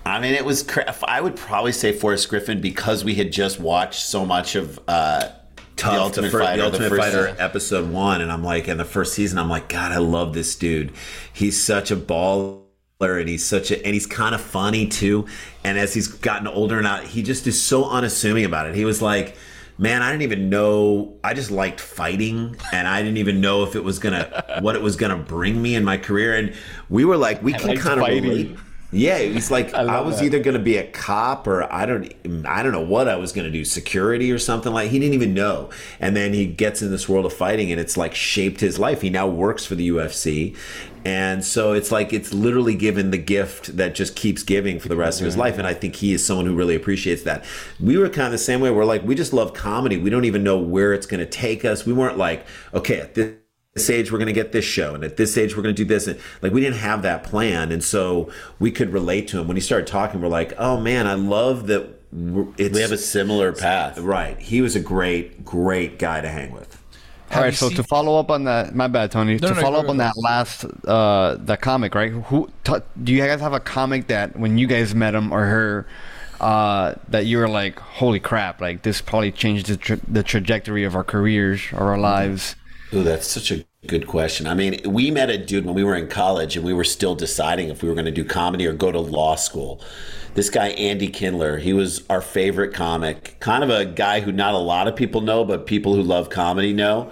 [0.05, 0.63] I mean, it was.
[0.63, 4.79] Cra- I would probably say Forrest Griffin because we had just watched so much of
[4.87, 5.27] uh,
[5.75, 6.57] Tough, the Ultimate fir- Fighter.
[6.61, 7.35] the Ultimate first Fighter season.
[7.41, 10.55] episode one, and I'm like, in the first season, I'm like, God, I love this
[10.55, 10.91] dude.
[11.31, 12.61] He's such a baller,
[13.01, 15.25] and he's such a, and he's kind of funny too.
[15.63, 18.75] And as he's gotten older and out, he just is so unassuming about it.
[18.75, 19.35] He was like.
[19.79, 21.17] Man, I didn't even know.
[21.23, 24.81] I just liked fighting, and I didn't even know if it was gonna, what it
[24.81, 26.35] was gonna bring me in my career.
[26.35, 26.53] And
[26.89, 28.57] we were like, we I can kind of relate.
[28.91, 30.25] Yeah, he's like I I, was that.
[30.25, 32.13] either going to be a cop or I don't
[32.45, 34.89] I don't know what I was going to do, security or something like.
[34.89, 35.69] He didn't even know.
[35.99, 39.01] And then he gets in this world of fighting and it's like shaped his life.
[39.01, 40.57] He now works for the UFC.
[41.05, 44.97] And so it's like it's literally given the gift that just keeps giving for the
[44.97, 45.41] rest of his mm-hmm.
[45.41, 47.45] life and I think he is someone who really appreciates that.
[47.79, 48.71] We were kind of the same way.
[48.71, 49.97] We're like we just love comedy.
[49.97, 51.85] We don't even know where it's going to take us.
[51.85, 53.35] We weren't like, okay, at this
[53.79, 55.83] this age we're going to get this show and at this age we're going to
[55.83, 59.39] do this and like we didn't have that plan and so we could relate to
[59.39, 62.81] him when he started talking we're like oh man i love that we're- it's, We
[62.81, 63.97] have a similar path.
[63.99, 66.77] right he was a great great guy to hang with
[67.31, 69.33] All right, so to follow up on that, my bad, Tony.
[69.33, 70.13] No, to no, no, follow go up on ahead.
[70.15, 72.11] that last, uh, the comic, right?
[72.11, 75.45] Who t- do you guys have a comic that when you guys met him or
[75.45, 75.85] her,
[76.41, 80.83] uh, that you were like, holy crap, like this probably changed the, tra- the trajectory
[80.85, 82.55] of our careers or our lives?
[82.95, 84.45] Ooh, that's such a good question.
[84.45, 87.15] I mean, we met a dude when we were in college and we were still
[87.15, 89.81] deciding if we were going to do comedy or go to law school.
[90.35, 94.53] This guy, Andy Kindler, he was our favorite comic, kind of a guy who not
[94.53, 97.11] a lot of people know, but people who love comedy know.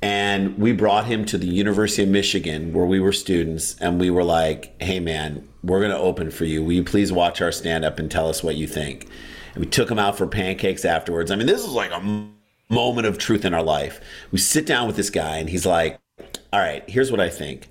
[0.00, 4.10] And we brought him to the University of Michigan where we were students and we
[4.10, 6.62] were like, hey man, we're going to open for you.
[6.62, 9.08] Will you please watch our stand up and tell us what you think?
[9.54, 11.30] And we took him out for pancakes afterwards.
[11.30, 12.28] I mean, this was like a
[12.68, 14.00] moment of truth in our life.
[14.30, 15.98] We sit down with this guy and he's like,
[16.54, 17.68] all right, here's what I think.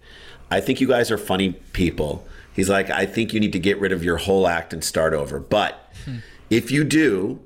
[0.51, 2.27] I think you guys are funny people.
[2.53, 5.13] He's like, I think you need to get rid of your whole act and start
[5.13, 5.39] over.
[5.39, 6.17] But hmm.
[6.49, 7.39] if you do,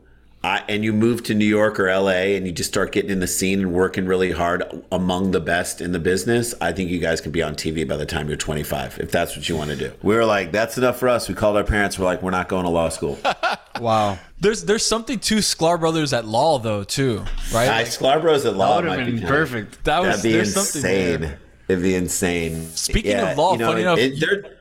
[0.48, 3.20] I, and you move to New York or LA and you just start getting in
[3.20, 7.00] the scene and working really hard among the best in the business, I think you
[7.00, 9.72] guys can be on TV by the time you're 25, if that's what you want
[9.72, 9.92] to do.
[10.02, 12.48] we were like that's enough for us we called our parents we're like we're not
[12.48, 13.20] going to law school
[13.82, 14.18] Wow.
[14.40, 17.70] There's there's something to Sklar Brothers at law though too, right?
[17.70, 18.82] I, Scarboro's at law.
[18.82, 19.84] That would have might be been perfect.
[19.84, 21.40] that was that'd be there's something insane there.
[21.68, 24.57] it'd be insane Speaking Yeah, of law, you know, funny it- enough, it- they're-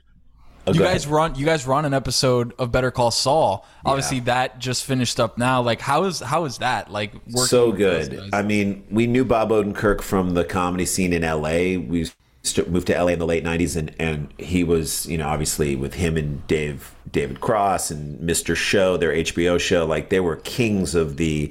[0.67, 1.15] Oh, you guys ahead.
[1.15, 3.65] run you guys run an episode of Better Call Saul.
[3.85, 5.63] Obviously, that just finished up now.
[5.63, 7.47] Like, how is how is that like working?
[7.47, 8.31] so good.
[8.33, 11.79] I mean, we knew Bob Odenkirk from the comedy scene in LA.
[11.79, 12.11] We
[12.69, 15.95] moved to LA in the late '90s, and and he was, you know, obviously with
[15.95, 18.57] him and Dave David Cross and Mr.
[18.57, 21.51] Show, their HBO show, like they were kings of the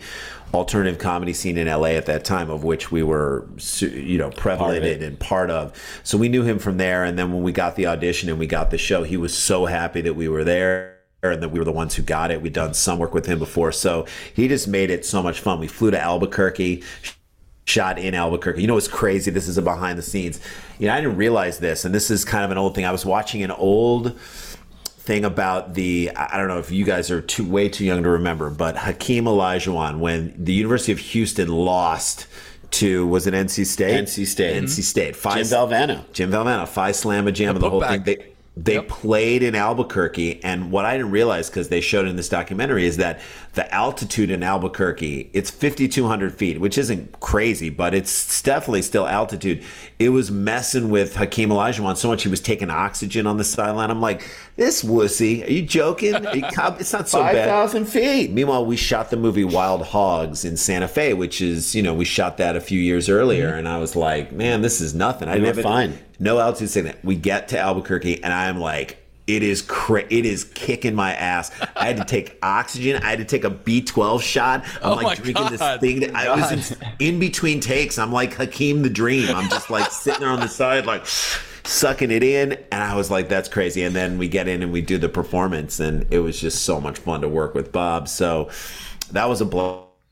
[0.54, 3.48] alternative comedy scene in LA at that time, of which we were,
[3.82, 5.74] you know, prevalent and part of.
[6.04, 8.48] So we knew him from there, and then when we got the audition and we
[8.48, 11.66] got the show, he was so happy that we were there and that we were
[11.66, 12.42] the ones who got it.
[12.42, 15.60] We'd done some work with him before, so he just made it so much fun.
[15.60, 16.84] We flew to Albuquerque,
[17.66, 18.62] shot in Albuquerque.
[18.62, 19.32] You know what's crazy?
[19.32, 20.40] This is a behind the scenes.
[20.80, 22.86] You know, I didn't realize this, and this is kind of an old thing.
[22.86, 27.22] I was watching an old thing about the I don't know if you guys are
[27.22, 32.28] too way too young to remember, but Hakeem Olajuwon when the University of Houston lost
[32.72, 34.06] to was it NC State?
[34.06, 34.56] NC State.
[34.56, 34.82] NC mm-hmm.
[34.82, 35.16] State.
[35.16, 36.12] Phi- Jim Valvano.
[36.14, 36.68] Jim Valvano.
[36.68, 38.02] Five slam a Jam, of the whole thing.
[38.02, 38.35] putback.
[38.58, 42.30] They they played in Albuquerque, and what I didn't realize because they showed in this
[42.30, 43.20] documentary is that
[43.54, 49.64] the altitude in Albuquerque it's 5,200 feet, which isn't crazy, but it's definitely still altitude.
[50.00, 53.92] It was messing with Hakeem Olajuwon so much he was taking oxygen on the sideline.
[53.92, 56.16] I'm like, this wussy, are you joking?
[56.36, 57.50] It's not so bad.
[57.50, 58.32] 5,000 feet.
[58.32, 62.06] Meanwhile, we shot the movie Wild Hogs in Santa Fe, which is, you know, we
[62.06, 63.60] shot that a few years earlier, mm-hmm.
[63.60, 65.28] and I was like, man, this is nothing.
[65.28, 66.00] I We were never fine.
[66.20, 66.96] No altitude sickness.
[67.04, 68.98] We get to Albuquerque, and I'm like,
[69.28, 71.52] it is cra- it is kicking my ass.
[71.76, 73.02] I had to take oxygen.
[73.02, 74.64] I had to take a B12 shot.
[74.84, 75.52] I'm Oh like drinking God.
[75.52, 76.00] this thing.
[76.02, 77.98] That I was in, in between takes.
[77.98, 79.36] I'm like Hakeem the Dream.
[79.36, 82.54] I'm just like sitting there on the side, like sucking it in.
[82.72, 83.82] And I was like, that's crazy.
[83.84, 86.80] And then we get in and we do the performance, and it was just so
[86.80, 88.08] much fun to work with Bob.
[88.08, 88.52] So
[89.12, 89.46] that was a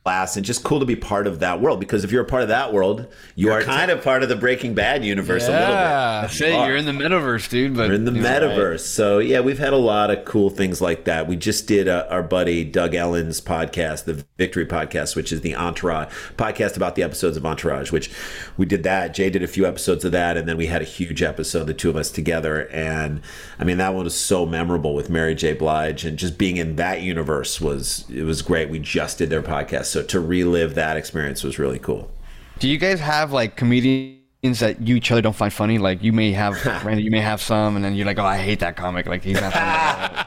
[0.03, 2.41] blast and just cool to be part of that world because if you're a part
[2.41, 5.51] of that world, you You're are kind of part of the Breaking Bad universe a
[5.51, 5.73] little bit.
[5.73, 6.53] That's it.
[6.53, 7.75] You're in the metaverse, dude.
[7.75, 8.81] But We're in the you know, metaverse.
[8.81, 11.27] So yeah, we've had a lot of cool things like that.
[11.27, 15.55] We just did uh, our buddy Doug Ellin's podcast, the Victory Podcast, which is the
[15.55, 17.91] Entourage podcast about the episodes of Entourage.
[17.93, 18.11] Which
[18.57, 19.13] we did that.
[19.13, 21.73] Jay did a few episodes of that, and then we had a huge episode, the
[21.73, 22.67] two of us together.
[22.69, 23.21] And
[23.57, 25.53] I mean, that one was so memorable with Mary J.
[25.53, 28.69] Blige, and just being in that universe was it was great.
[28.69, 32.11] We just did their podcast, so to relive that experience was really cool.
[32.59, 35.77] Do you guys have like comedians that you each other don't find funny?
[35.77, 38.37] Like you may have Randy, you may have some, and then you're like, oh, I
[38.37, 39.05] hate that comic.
[39.05, 40.25] Like he's not funny.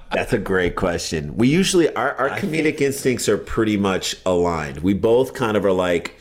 [0.12, 1.36] That's a great question.
[1.36, 4.78] We usually our, our comedic instincts are pretty much aligned.
[4.78, 6.16] We both kind of are like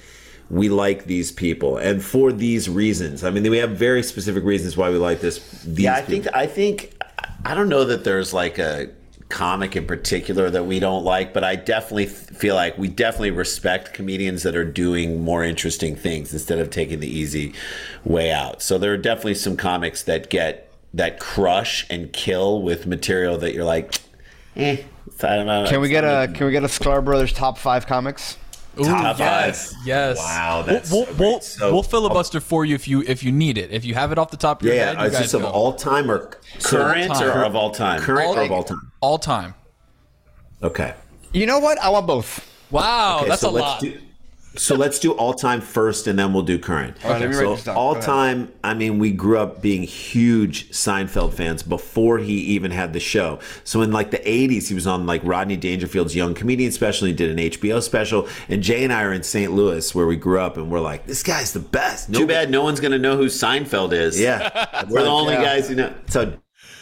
[0.49, 3.23] we like these people, and for these reasons.
[3.23, 5.63] I mean, we have very specific reasons why we like this.
[5.63, 6.23] These yeah, I people.
[6.23, 7.03] think I think
[7.45, 8.89] I don't know that there's like a
[9.33, 13.91] comic in particular that we don't like, but I definitely feel like we definitely respect
[13.93, 17.53] comedians that are doing more interesting things instead of taking the easy
[18.05, 18.61] way out.
[18.61, 23.53] So there are definitely some comics that get that crush and kill with material that
[23.55, 23.95] you're like,
[24.55, 24.77] eh.
[25.23, 25.65] I don't know.
[25.67, 28.37] Can we get a Can we get a Sklar Brothers top five comics?
[28.79, 29.85] Ooh, Top yes, five.
[29.87, 30.17] yes.
[30.17, 31.43] Wow, We'll- that's we'll, so we'll, great.
[31.43, 33.69] So- we'll filibuster for you if you if you need it.
[33.71, 35.01] If you have it off the top of your yeah, head, yeah.
[35.01, 36.31] you Is guys this of all time or
[36.63, 37.37] current time.
[37.37, 38.01] or of all time?
[38.01, 38.91] current All- or of all time?
[39.03, 39.53] All time.
[40.63, 40.93] Okay.
[41.33, 41.77] You know what?
[41.79, 42.49] I want both.
[42.71, 43.81] Wow, Okay, that's so a let's lot.
[43.81, 43.99] Do,
[44.55, 46.95] so let's do all time first, and then we'll do current.
[47.03, 48.51] All right, let me write so all time.
[48.63, 53.39] I mean, we grew up being huge Seinfeld fans before he even had the show.
[53.65, 57.07] So in like the '80s, he was on like Rodney Dangerfield's Young Comedian special.
[57.07, 59.51] He did an HBO special, and Jay and I are in St.
[59.51, 62.13] Louis where we grew up, and we're like, this guy's the best.
[62.13, 64.17] Too bad no one's gonna know who Seinfeld is.
[64.19, 65.43] Yeah, We're the only Yeah.
[65.43, 65.89] guys who know.
[66.05, 66.33] That's how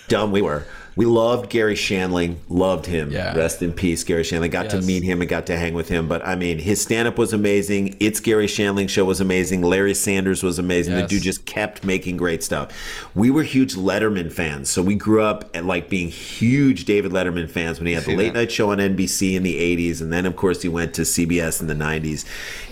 [0.08, 0.66] dumb we were.
[0.96, 3.12] We loved Garry Shandling, loved him.
[3.12, 3.36] Yeah.
[3.36, 4.52] Rest in peace, Garry Shandling.
[4.52, 6.08] Got to meet him and got to hang with him.
[6.08, 7.96] But I mean, his stand up was amazing.
[8.00, 9.62] It's Garry Shandling show was amazing.
[9.62, 10.94] Larry Sanders was amazing.
[10.94, 11.04] Yes.
[11.04, 12.72] The dude just kept making great stuff.
[13.16, 14.70] We were huge Letterman fans.
[14.70, 18.16] So we grew up at like being huge David Letterman fans when he had the
[18.16, 18.40] late that.
[18.40, 20.02] night show on NBC in the 80s.
[20.02, 22.26] And then, of course, he went to CBS in the 90s.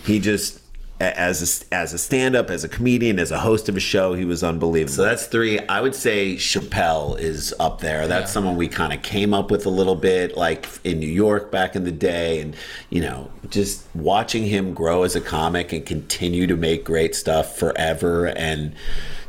[0.05, 0.60] He just.
[0.99, 3.79] A- As a, as a stand up, as a comedian, as a host of a
[3.79, 4.93] show, he was unbelievable.
[4.93, 5.59] So that's three.
[5.67, 8.07] I would say Chappelle is up there.
[8.07, 8.33] That's Yeah.
[8.33, 11.75] someone we kind of came up with a little bit, like in New York back
[11.75, 12.55] in the day, and
[12.89, 17.57] you know, just watching him grow as a comic and continue to make great stuff
[17.57, 18.73] forever, and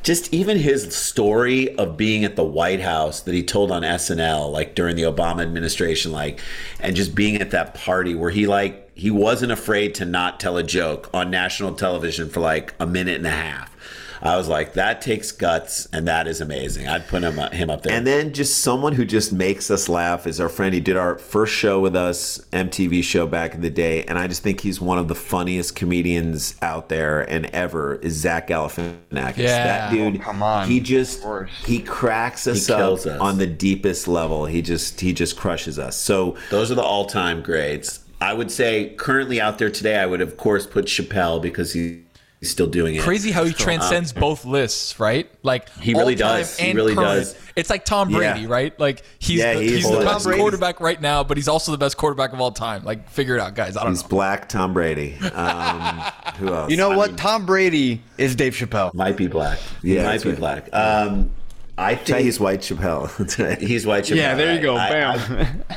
[0.02, 4.50] just even his story of being at the White House that he told on SNL,
[4.50, 6.40] like during the Obama administration, like,
[6.80, 10.58] and just being at that party where he like he wasn't afraid to not tell
[10.58, 13.74] a joke on national television for like a minute and a half.
[14.22, 16.86] I was like, that takes guts, and that is amazing.
[16.86, 17.94] I'd put him uh, him up there.
[17.94, 20.74] And then just someone who just makes us laugh is our friend.
[20.74, 24.26] He did our first show with us, MTV show back in the day, and I
[24.26, 27.94] just think he's one of the funniest comedians out there and ever.
[27.94, 29.38] Is Zach Galifianakis?
[29.38, 29.88] Yeah.
[29.88, 30.20] that oh, dude.
[30.20, 30.68] Oh, come on.
[30.68, 31.24] he just
[31.64, 33.06] he cracks us He up us.
[33.06, 34.44] on the deepest level.
[34.44, 35.96] He just he just crushes us.
[35.96, 38.00] So Those are the all-time grades.
[38.20, 42.02] I would say currently out there today, I would of course put Chappelle because he
[42.42, 43.02] still doing it.
[43.02, 45.30] Crazy how he So, transcends both lists, right?
[45.42, 46.56] Like He really does.
[46.59, 47.09] He and really current.
[47.24, 47.37] does.
[47.54, 48.33] It's like Tom Yeah.
[48.33, 48.78] Brady, right?
[48.80, 50.40] Like he's Yeah, the, he's he's the best Brady.
[50.40, 52.83] quarterback right now, but he's also the best quarterback of all time.
[52.83, 53.76] Like figure it out, guys.
[53.76, 54.09] I don't He's know.
[54.09, 55.16] black Tom Brady.
[55.35, 56.00] Um,
[56.38, 56.70] who else?
[56.70, 57.11] You know I what?
[57.11, 58.94] mean, Tom Brady is Dave Chappelle.
[58.94, 59.59] Might be black.
[59.83, 60.38] He Yeah, might be right.
[60.38, 60.68] black.
[60.72, 61.30] Um,
[61.76, 63.61] I think he's white Chappelle.
[63.61, 64.04] he's white.
[64.04, 64.76] Chappelle, Yeah, there you go.
[64.76, 64.90] right?
[64.92, 65.64] I- Bam.
[65.70, 65.76] I,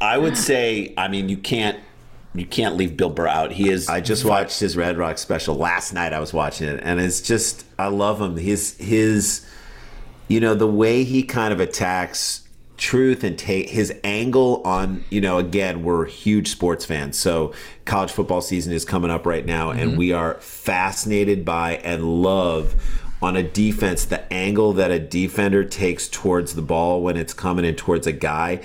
[0.00, 0.94] I would say.
[0.96, 1.78] I mean, you can't.
[2.34, 3.52] You can't leave Bill Burr out.
[3.52, 3.88] He is.
[3.88, 6.12] I just watched his Red Rock special last night.
[6.12, 8.36] I was watching it, and it's just I love him.
[8.36, 9.46] His his,
[10.26, 12.42] you know, the way he kind of attacks
[12.76, 15.04] truth and take his angle on.
[15.10, 17.52] You know, again, we're huge sports fans, so
[17.84, 19.98] college football season is coming up right now, and mm-hmm.
[19.98, 22.74] we are fascinated by and love.
[23.22, 27.64] On a defense, the angle that a defender takes towards the ball when it's coming
[27.64, 28.60] in towards a guy,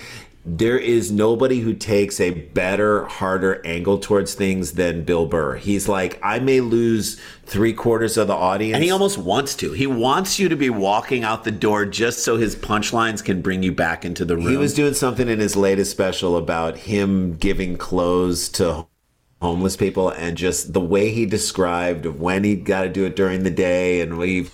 [0.58, 5.58] there is nobody who takes a better, harder angle towards things than Bill Burr.
[5.58, 8.76] He's like, I may lose three quarters of the audience.
[8.76, 9.74] And he almost wants to.
[9.74, 13.62] He wants you to be walking out the door just so his punchlines can bring
[13.62, 14.48] you back into the room.
[14.48, 18.88] He was doing something in his latest special about him giving clothes to
[19.42, 23.44] homeless people and just the way he described when he got to do it during
[23.44, 24.48] the day and when he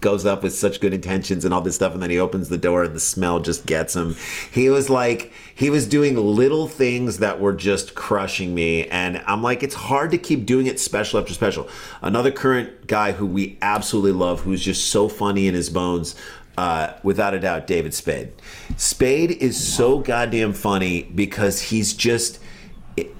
[0.00, 2.58] goes up with such good intentions and all this stuff and then he opens the
[2.58, 4.16] door and the smell just gets him.
[4.52, 9.42] He was like he was doing little things that were just crushing me and i'm
[9.42, 11.68] like it's hard to keep doing it special after special.
[12.02, 16.14] Another current guy who we absolutely love who's just so funny in his bones
[16.58, 18.32] uh, without a doubt david spade.
[18.76, 22.38] Spade is so goddamn funny because he's just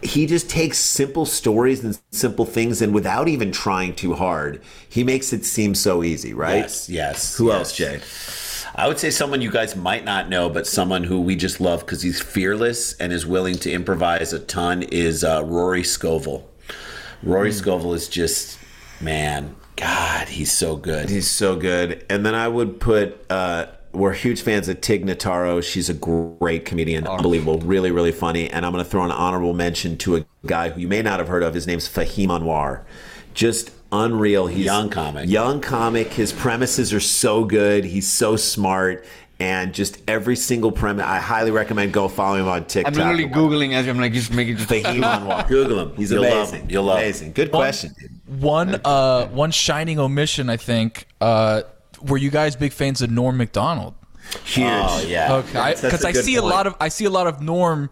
[0.02, 5.04] he just takes simple stories and simple things and without even trying too hard he
[5.04, 7.36] makes it seem so easy right Yes, yes.
[7.36, 7.56] who yes.
[7.58, 8.00] else jay
[8.74, 11.80] I would say someone you guys might not know, but someone who we just love
[11.80, 16.48] because he's fearless and is willing to improvise a ton is uh, Rory Scovel.
[17.22, 18.58] Rory Scovel is just,
[19.00, 21.10] man, God, he's so good.
[21.10, 22.06] He's so good.
[22.08, 25.62] And then I would put, uh, we're huge fans of Tig Notaro.
[25.62, 28.48] She's a great comedian, unbelievable, really, really funny.
[28.50, 31.18] And I'm going to throw an honorable mention to a guy who you may not
[31.18, 31.54] have heard of.
[31.54, 32.82] His name's Fahim Anwar.
[33.34, 34.46] Just unreal.
[34.46, 35.28] He's Young comic.
[35.28, 36.12] Young comic.
[36.12, 37.84] His premises are so good.
[37.84, 39.04] He's so smart.
[39.40, 42.92] And just every single premise, I highly recommend go follow him on TikTok.
[42.92, 45.48] I'm literally googling as I'm like just making just Fahim Anwar.
[45.48, 45.96] Google him.
[45.96, 46.60] He's You'll love amazing.
[46.60, 46.70] him.
[46.70, 47.04] You'll love him.
[47.04, 47.32] amazing.
[47.32, 47.94] Good One- question.
[47.98, 48.40] dude.
[48.42, 51.06] One uh one shining omission, I think.
[51.20, 51.62] Uh,
[52.02, 53.94] were you guys big fans of Norm Macdonald?
[54.44, 54.66] Huge.
[54.68, 55.32] Oh, yeah.
[55.34, 57.26] Okay, That's- that's because a I good see a lot of I see a lot
[57.26, 57.90] of Norm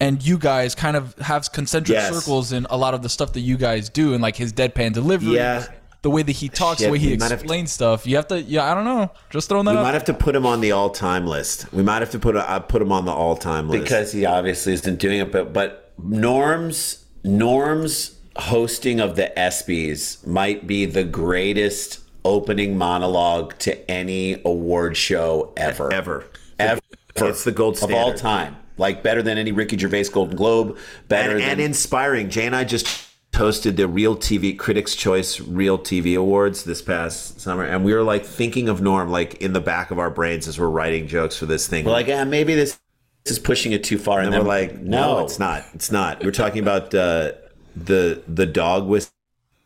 [0.00, 2.12] and you guys kind of have concentric Yes.
[2.14, 4.92] circles in a lot of the stuff that you guys do, and like his deadpan
[4.94, 5.66] delivery, Yeah.
[6.02, 8.06] the way that he talks, Shit, the way he we might have to- explains stuff.
[8.06, 9.82] You have to, yeah, I don't know, just throwing that We up.
[9.84, 11.66] might have to put him on the all-time list.
[11.72, 14.72] We might have to put uh, put him on the all-time list because he obviously
[14.72, 15.30] isn't doing it.
[15.30, 23.90] But but Norm's Norm's hosting of the ESPYS might be the greatest opening monologue to
[23.90, 26.26] any award show ever, ever.
[26.58, 26.80] ever.
[27.16, 28.56] It's the gold of all time.
[28.76, 30.78] Like better than any Ricky Gervais Golden Globe.
[31.08, 32.30] Better and, than and inspiring.
[32.30, 37.40] Jay and I just hosted the Real TV Critics Choice Real TV Awards this past
[37.40, 40.48] summer, and we were like thinking of Norm like in the back of our brains
[40.48, 41.84] as we're writing jokes for this thing.
[41.84, 42.78] we're like, yeah, maybe this,
[43.24, 44.20] this is pushing it too far.
[44.20, 45.64] and then we're like, no, it's not.
[45.74, 46.24] It's not.
[46.24, 47.32] We're talking about uh,
[47.76, 48.86] the the dog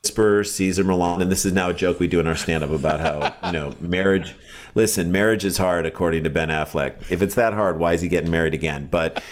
[0.04, 2.68] whisperer Cesar Millan, and this is now a joke we do in our stand up
[2.70, 4.34] about how you know marriage.
[4.74, 7.10] Listen, marriage is hard according to Ben Affleck.
[7.10, 8.86] If it's that hard, why is he getting married again?
[8.90, 9.22] But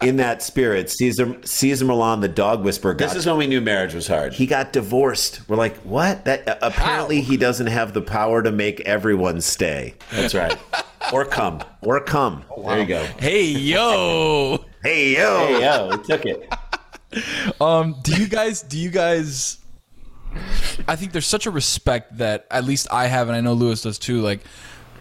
[0.00, 3.60] in that spirit, Caesar Cesar Millan, the dog whisperer, got This is when we knew
[3.60, 4.32] marriage was hard.
[4.32, 5.46] he got divorced.
[5.50, 6.24] We're like, what?
[6.24, 10.56] That uh, apparently he doesn't have the power to make everyone stay That's right.
[11.12, 11.62] or come.
[11.82, 12.44] or come.
[12.56, 13.04] There you go.
[13.18, 15.46] hey yo, Hey yo.
[15.46, 16.48] Hey, yo, we took it.
[17.60, 19.58] um, do you guys, do you guys?
[20.88, 23.82] I think there's such a respect that at least I have, and I know Lewis
[23.82, 24.20] does too.
[24.20, 24.40] Like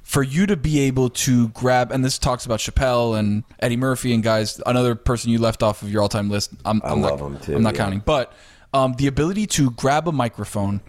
[0.03, 4.13] for you to be able to grab, and this talks about Chappelle and Eddie Murphy
[4.13, 6.51] and guys, another person you left off of your all-time list.
[6.65, 7.83] I'm, I'm love not, him too, I'm not yeah.
[7.83, 8.33] counting, but
[8.73, 10.81] um, the ability to grab a microphone,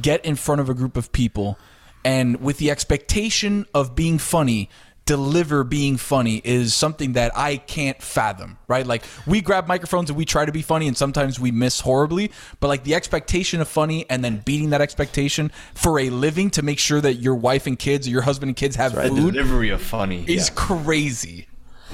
[0.00, 1.58] get in front of a group of people,
[2.04, 4.70] and with the expectation of being funny.
[5.12, 8.86] Deliver being funny is something that I can't fathom, right?
[8.86, 12.32] Like we grab microphones and we try to be funny, and sometimes we miss horribly.
[12.60, 16.62] But like the expectation of funny and then beating that expectation for a living to
[16.62, 19.34] make sure that your wife and kids or your husband and kids have the food
[19.34, 20.24] delivery of funny.
[20.26, 21.46] is crazy.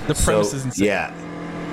[0.07, 0.87] The So, premise is insane.
[0.87, 1.13] Yeah.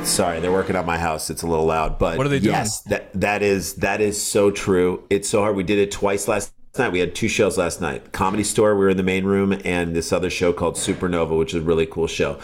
[0.03, 1.29] Sorry, they're working on my house.
[1.29, 2.55] It's a little loud, but What are they doing?
[2.55, 5.03] Yes, that that is that is so true.
[5.11, 5.55] It's so hard.
[5.55, 6.91] We did it twice last night.
[6.91, 8.11] We had two shows last night.
[8.11, 11.53] Comedy Store, we were in the main room, and this other show called Supernova, which
[11.53, 12.39] is a really cool show.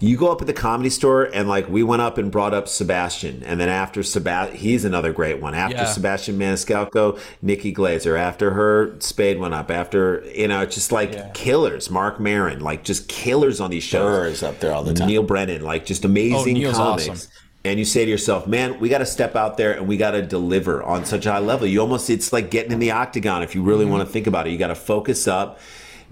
[0.00, 2.68] You go up at the Comedy Store, and like we went up and brought up
[2.68, 5.54] Sebastian, and then after Sebastian, he's another great one.
[5.54, 5.84] After Yeah.
[5.86, 8.18] Sebastian Maniscalco, Nikki Glazer.
[8.18, 9.70] After her, Spade went up.
[9.70, 11.90] After you know, just like killers.
[11.90, 14.02] Marc Maron, like just killers on these shows.
[14.18, 15.08] Burr is up there all the time.
[15.08, 17.30] Neal Brennan, like just amazing Oh, Neal's comics awesome.
[17.64, 20.12] And you say to yourself, "Man, we got to step out there and we got
[20.12, 23.42] to deliver on such a high level." You almost it's like getting in the octagon
[23.42, 23.92] if you really Mm-hmm.
[23.92, 24.50] want to think about it.
[24.50, 25.58] You got to focus up,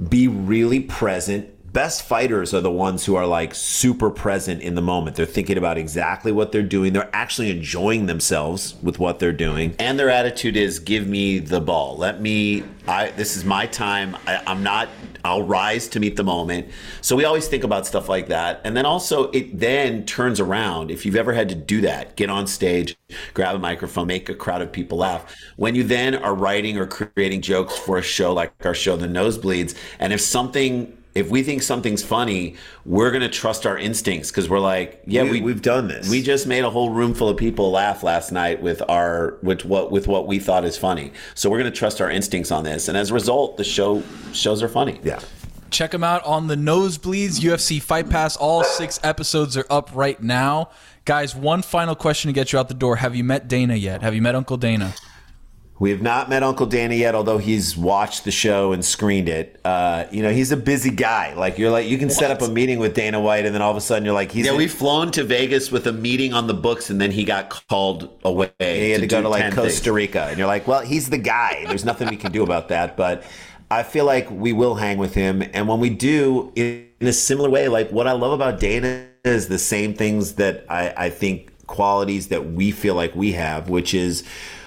[0.09, 1.49] be really present.
[1.73, 5.17] Best fighters are the ones who are like super present in the moment.
[5.17, 6.93] They're thinking about exactly what they're doing.
[6.93, 9.75] They're actually enjoying themselves with what they're doing.
[9.79, 14.17] and their attitude is give me the ball let me i this is my time
[14.27, 14.89] I, i'm not
[15.25, 16.69] i'll rise to meet the moment
[17.01, 20.91] so we always think about stuff like that and then also it then turns around
[20.91, 22.97] if you've ever had to do that get on stage
[23.35, 26.87] grab a microphone make a crowd of people laugh when you then are writing or
[26.87, 31.43] creating jokes for a show like our show the nosebleeds and if something if we
[31.43, 32.55] think something's funny,
[32.85, 36.09] we're gonna trust our instincts because we're like, yeah, We- we, we've done this.
[36.11, 39.65] We just made a whole room full of people laugh last night with our with
[39.65, 41.13] what with what we thought is funny.
[41.35, 44.03] So we're gonna trust our instincts on this, and as a result, the show
[44.33, 45.01] shows are funny.
[45.03, 45.19] Yeah.
[45.71, 48.37] Check them out on the Nosebleeds UFC Fight Pass.
[48.37, 50.71] All six episodes are up right now.
[51.05, 52.97] Guys, one final question to get you out the door.
[52.97, 54.01] Have you met Dana yet?
[54.03, 54.95] Have you met Uncle Dana?
[55.79, 59.61] We have not met Uncle Danny yet, although he's watched the show and screened it.
[59.63, 61.35] Uh, you know, he's a busy guy.
[61.35, 63.73] Like you're like you can set up a meeting with Dana White, and then all
[63.73, 66.33] of a sudden you're like, he's yeah, in- we've flown to Vegas with a meeting
[66.33, 68.51] on the books, and then he got called away.
[68.59, 69.89] he had to, go to like Costa things.
[69.89, 71.67] Rica, and you're like, well, he's the guy.
[71.67, 72.97] There's nothing we can do about that.
[72.97, 73.25] But
[73.71, 77.51] I feel like we will hang with him, and when we do, in a similar
[77.51, 81.53] way, like what I love about Dana is the same things that I, I think
[81.67, 84.25] qualities that we feel like we have, which is.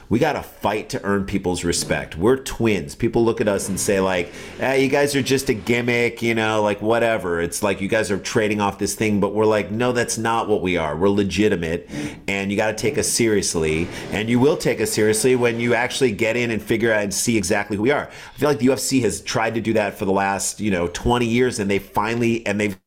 [0.10, 2.18] We got to fight to earn people's respect.
[2.18, 2.96] We're twins.
[2.96, 6.34] People look at us and say, like, eh, you guys are just a gimmick, you
[6.34, 7.40] know, like whatever.
[7.40, 10.50] It's like you guys are trading off this thing, but we're like, no, that's not
[10.50, 10.98] what we are.
[10.98, 11.88] We're legitimate,
[12.28, 13.88] and you got to take us seriously.
[14.12, 17.14] And you will take us seriously when you actually get in and figure out and
[17.14, 18.08] see exactly who we are.
[18.08, 20.88] I feel like the UFC has tried to do that for the last, you know,
[20.88, 22.80] 20 years, and they finally, and they've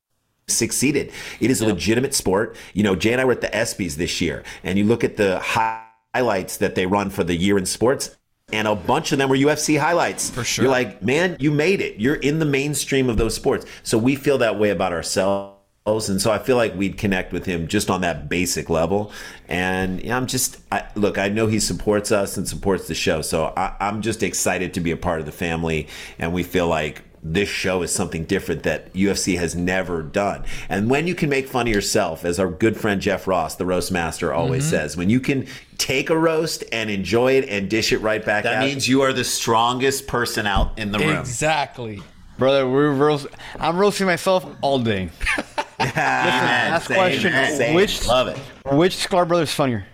[0.49, 1.13] succeeded.
[1.39, 2.57] It is a legitimate sport.
[2.75, 5.17] You know, Jay and I were at the ESPYs this year, and you look at
[5.17, 8.17] the hi- highlights that they run for the year in sports.
[8.53, 10.29] And a bunch of them were UFC highlights.
[10.29, 10.65] For sure.
[10.65, 11.99] You're like, man, you made it.
[11.99, 13.65] You're in the mainstream of those sports.
[13.83, 15.59] So we feel that way about ourselves.
[15.87, 19.11] And so I feel like we'd connect with him just on that basic level.
[19.49, 23.23] And yeah, I'm just, I, look, I know he supports us and supports the show.
[23.23, 25.89] So I, I'm just excited to be a part of the family.
[26.19, 30.45] And we feel like this show is something different that UFC has never done.
[30.69, 33.65] And when you can make fun of yourself, as our good friend Jeff Ross, the
[33.65, 34.71] roast master, always Mhm.
[34.71, 35.47] says, when you can
[35.79, 38.65] take a roast and enjoy it and dish it right back That out.
[38.65, 41.19] means you are the strongest person out in the room.
[41.19, 42.03] Exactly.
[42.39, 43.29] Brother, we're roast-
[43.61, 45.11] I'm roasting myself all day.
[45.79, 47.75] Listen, last Same, question: same.
[47.75, 48.39] Which Love it.
[48.73, 49.85] Which Sklar brothers funnier?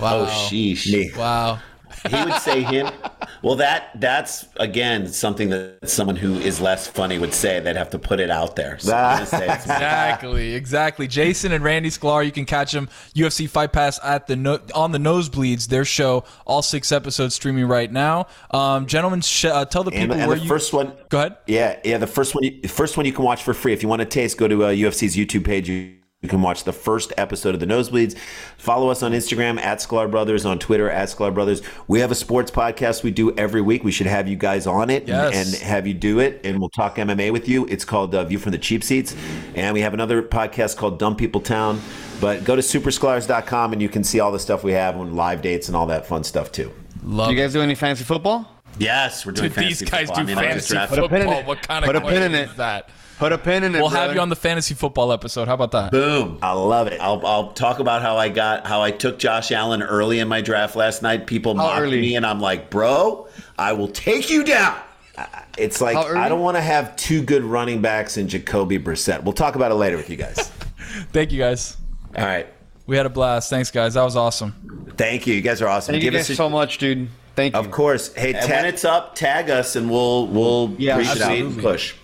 [0.00, 0.20] Wow.
[0.22, 1.16] Oh, sheesh.
[1.16, 1.58] Wow.
[2.08, 2.88] He would say him.
[3.42, 7.60] Well, that that's again something that someone who is less funny would say.
[7.60, 8.78] They'd have to put it out there.
[8.78, 8.90] So
[9.24, 11.06] say exactly, exactly.
[11.06, 14.92] Jason and Randy Sklar, you can catch them UFC Fight Pass at the no, on
[14.92, 15.68] the Nosebleeds.
[15.68, 18.26] Their show, all six episodes streaming right now.
[18.50, 20.48] Um, gentlemen, sh- uh, tell the And, people and where the you.
[20.48, 21.36] first one, go ahead.
[21.46, 21.98] Yeah, yeah.
[21.98, 23.72] The first one, the first one you can watch for free.
[23.72, 25.68] If you want to taste, go to uh, UFC's YouTube page.
[26.22, 28.16] You, you can watch the first episode of the Nosebleeds.
[28.56, 31.60] Follow us on Instagram at Sklar Brothers, on Twitter at Sklar Brothers.
[31.88, 33.84] We have a sports podcast we do every week.
[33.84, 35.34] We should have you guys on it and- Yes.
[35.54, 37.66] and, have you do it, and we'll talk MMA with you.
[37.66, 39.14] It's called uh, View from the Cheap Seats,
[39.54, 41.80] and we have another podcast called Dumb People Town.
[42.20, 45.42] But go to supersklars.com and you can see all the stuff we have on live
[45.42, 46.72] dates and all that fun stuff too.
[47.04, 48.50] Love Do you guys do any fantasy football?
[48.78, 50.16] Yes, we're doing Dude, these guys football.
[50.16, 51.44] do I mean, I fantasy just drafted- Put a pin in football.
[51.46, 52.48] What kind of Put a pin in question it.
[52.50, 52.88] is that?
[53.18, 53.78] Put a pin in it.
[53.78, 55.48] We'll have you on the fantasy football episode.
[55.48, 55.90] How about that?
[55.90, 56.38] Boom.
[56.42, 57.00] I love it.
[57.00, 60.42] I'll, I'll talk about how I got how I took Josh Allen early in my
[60.42, 61.26] draft last night.
[61.26, 62.00] People mocked early?
[62.00, 63.26] me, and I'm like, bro,
[63.58, 64.78] I will take you down.
[65.56, 69.22] It's like I don't want to have two good running backs in Jacoby Brissett.
[69.24, 70.36] We'll talk about it later with you guys.
[71.12, 71.76] Thank you guys.
[72.18, 72.46] All right.
[72.86, 73.48] We had a blast.
[73.48, 73.94] Thanks, guys.
[73.94, 74.92] That was awesome.
[74.98, 75.34] Thank you.
[75.34, 75.94] You guys are awesome.
[75.94, 77.08] Thank you Give guys us a, so much, dude.
[77.34, 77.60] Thank you.
[77.60, 78.12] Of course.
[78.14, 81.32] Hey, And ta- when it's up, tag us, and we'll we'll Yeah, push it out
[81.32, 81.62] and absolutely.
[81.62, 81.94] push.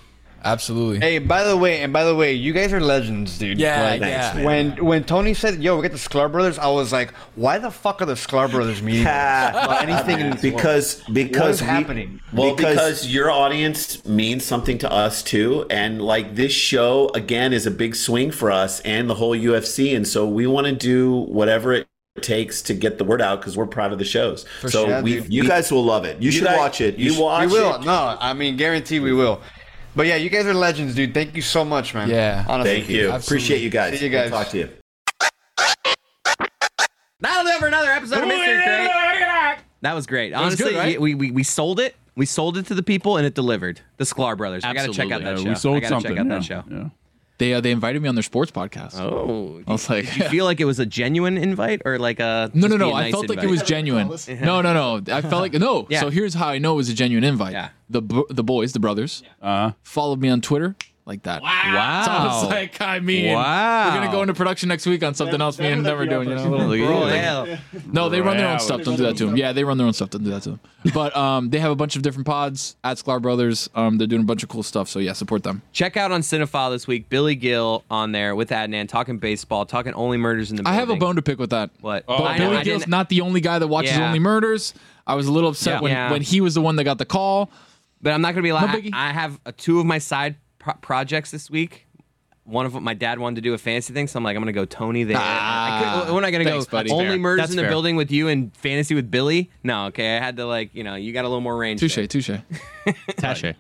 [0.45, 0.99] Absolutely.
[1.01, 3.59] Hey, by the way, and by the way, you guys are legends, dude.
[3.59, 4.43] Yeah, Like, yeah.
[4.45, 7.71] When when Tony said, "Yo, we got the Sklar brothers," I was like, "Why the
[7.71, 10.57] fuck are the Sklar brothers meeting?" about anything in this world?
[10.57, 12.21] because what because is we- happening?
[12.33, 17.53] Well, Because- because, your audience means something to us too, and like this show again
[17.53, 20.73] is a big swing for us and the whole UFC, and so we want to
[20.73, 24.05] do whatever it it takes to get the word out because we're proud of the
[24.05, 24.45] shows.
[24.61, 25.01] For so sure.
[25.03, 25.33] we, Yeah, dude.
[25.33, 26.21] you guys will love it.
[26.21, 26.99] You, should guys- watch it.
[26.99, 27.77] You, sh- watch We will.
[27.77, 27.85] it.
[27.87, 29.41] No, I mean, guarantee we will.
[29.95, 31.13] But yeah, you guys are legends, dude.
[31.13, 32.09] Thank you so much, man.
[32.09, 32.45] Yeah.
[32.49, 32.79] Honestly.
[32.79, 33.11] Thank you.
[33.11, 33.99] I Appreciate you guys.
[33.99, 34.31] See you We'll guys.
[34.31, 34.69] talk to you.
[37.21, 39.59] That'll do it for another episode of Mystery Crate.
[39.83, 40.33] That was great.
[40.33, 41.01] was Honestly, good, right?
[41.01, 41.95] we, we we sold it.
[42.17, 43.81] We sold it to the people, and it delivered.
[43.97, 44.65] The Sklar brothers.
[44.65, 44.81] Absolutely.
[44.81, 45.49] I gotta check out that Yeah, show.
[45.51, 46.11] we sold I gotta something.
[46.13, 46.65] check out yeah, that show.
[46.71, 46.89] Yeah.
[47.39, 48.95] They uh, they invited me on their sports podcast.
[49.01, 52.21] Oh, I was like, Did you feel like it was a genuine invite or like
[52.21, 52.91] a No, no, just no.
[52.91, 54.09] a I nice felt like it was genuine.
[54.41, 55.03] No, no, no.
[55.13, 55.87] I felt like no.
[55.91, 56.01] Yeah.
[56.01, 57.53] So here's how I know it was a genuine invite.
[57.53, 57.71] Yeah.
[57.91, 61.43] The bo- the boys, the brothers, Uh, followed me on Twitter like that.
[61.43, 62.03] Wow.
[62.05, 63.89] So I was like, I mean, Wow.
[63.89, 66.29] we're gonna go into production next week on something else me and never doing.
[66.29, 67.59] You know, Bro, Like- yeah.
[67.93, 68.83] No, they run their own stuff.
[68.83, 69.37] Don't do that to them.
[69.37, 70.11] Yeah, they run their own stuff.
[70.11, 70.61] Don't do that to them.
[70.95, 73.71] But um, they have a bunch of different pods at Sklar Brothers.
[73.77, 74.89] Um, they're doing a bunch of cool stuff.
[74.89, 75.63] So yeah, support them.
[75.73, 79.95] Check out on Cinephile this week Billy Gill on there with Adnan talking baseball, talking
[79.95, 81.71] only murders in the I have a bone to pick with that.
[81.81, 82.05] What?
[82.07, 84.07] But I know, Billy Gill's didn't- the only guy that watches Yeah.
[84.07, 84.75] only murders.
[85.07, 85.81] I was a little upset Yeah.
[85.81, 86.11] when, Yeah.
[86.11, 87.51] when he was the one that got the call.
[88.01, 89.11] But I'm not gonna be like No I.
[89.11, 91.87] I have uh, two of my side pro- projects this week.
[92.45, 94.43] One of them, my dad wanted to do a fantasy thing, so I'm like, I'm
[94.43, 95.17] gonna go Tony there.
[95.17, 96.91] I ah, couldn't- when am I gonna thanks, go buddy.
[96.91, 97.19] only Fair.
[97.19, 97.71] murders That's in the fair.
[97.71, 99.49] building with you and fantasy with Billy?
[99.63, 101.79] No, okay, I had to like, you know, you got a little more range.
[101.79, 102.07] Touche, there.
[102.09, 102.31] touche.
[103.17, 103.55] Tache.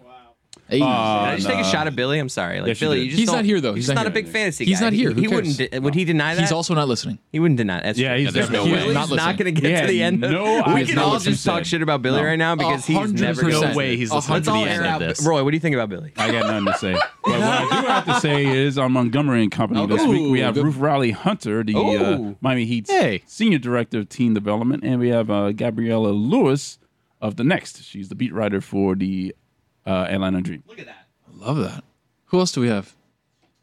[0.72, 0.78] Hey.
[0.78, 2.18] Can Uh, I just take a shot at Billy?
[2.18, 2.96] I'm sorry, like Yes, you Billy.
[2.98, 3.04] did.
[3.04, 3.74] You just He's don't- not here, though.
[3.74, 4.22] He's, He's not, not a here.
[4.22, 4.86] big fantasy He's guy.
[4.86, 5.08] not here.
[5.10, 5.56] He, Who he wouldn't.
[5.58, 6.40] di- Would he deny that?
[6.40, 7.18] He's also not listening.
[7.30, 7.82] He wouldn't deny.
[7.82, 8.24] That's Yeah, true.
[8.24, 8.88] he's There's definitely- no he way.
[8.88, 9.36] is not He's not listening.
[9.36, 10.20] going to get He to the had end.
[10.22, 11.64] no we can what all to just talk say.
[11.64, 12.26] shit about Billy No.
[12.26, 13.42] right now because he's hundred never.
[13.42, 13.60] percent.
[13.60, 15.02] gonna No way he's A listening to the hundred end percent.
[15.02, 15.26] of this.
[15.26, 16.12] Roy, what do you think about Billy?
[16.16, 16.92] I got nothing to say.
[17.24, 20.40] But what I do have to say is on Montgomery and Company this week, we
[20.40, 20.56] have.
[20.56, 22.36] Ruth Riley Hunter, the uh, Ooh.
[22.40, 23.22] Miami Heat's Hey.
[23.26, 26.78] Senior Director of Team Development, and we have uh, Gabriella Lewis
[27.20, 27.82] of The Next.
[27.84, 29.34] She's the beat writer for the
[29.86, 30.62] uh, Atlanta Dream.
[30.66, 31.06] Look at that.
[31.28, 31.84] I love that.
[32.26, 32.92] Who else do we have?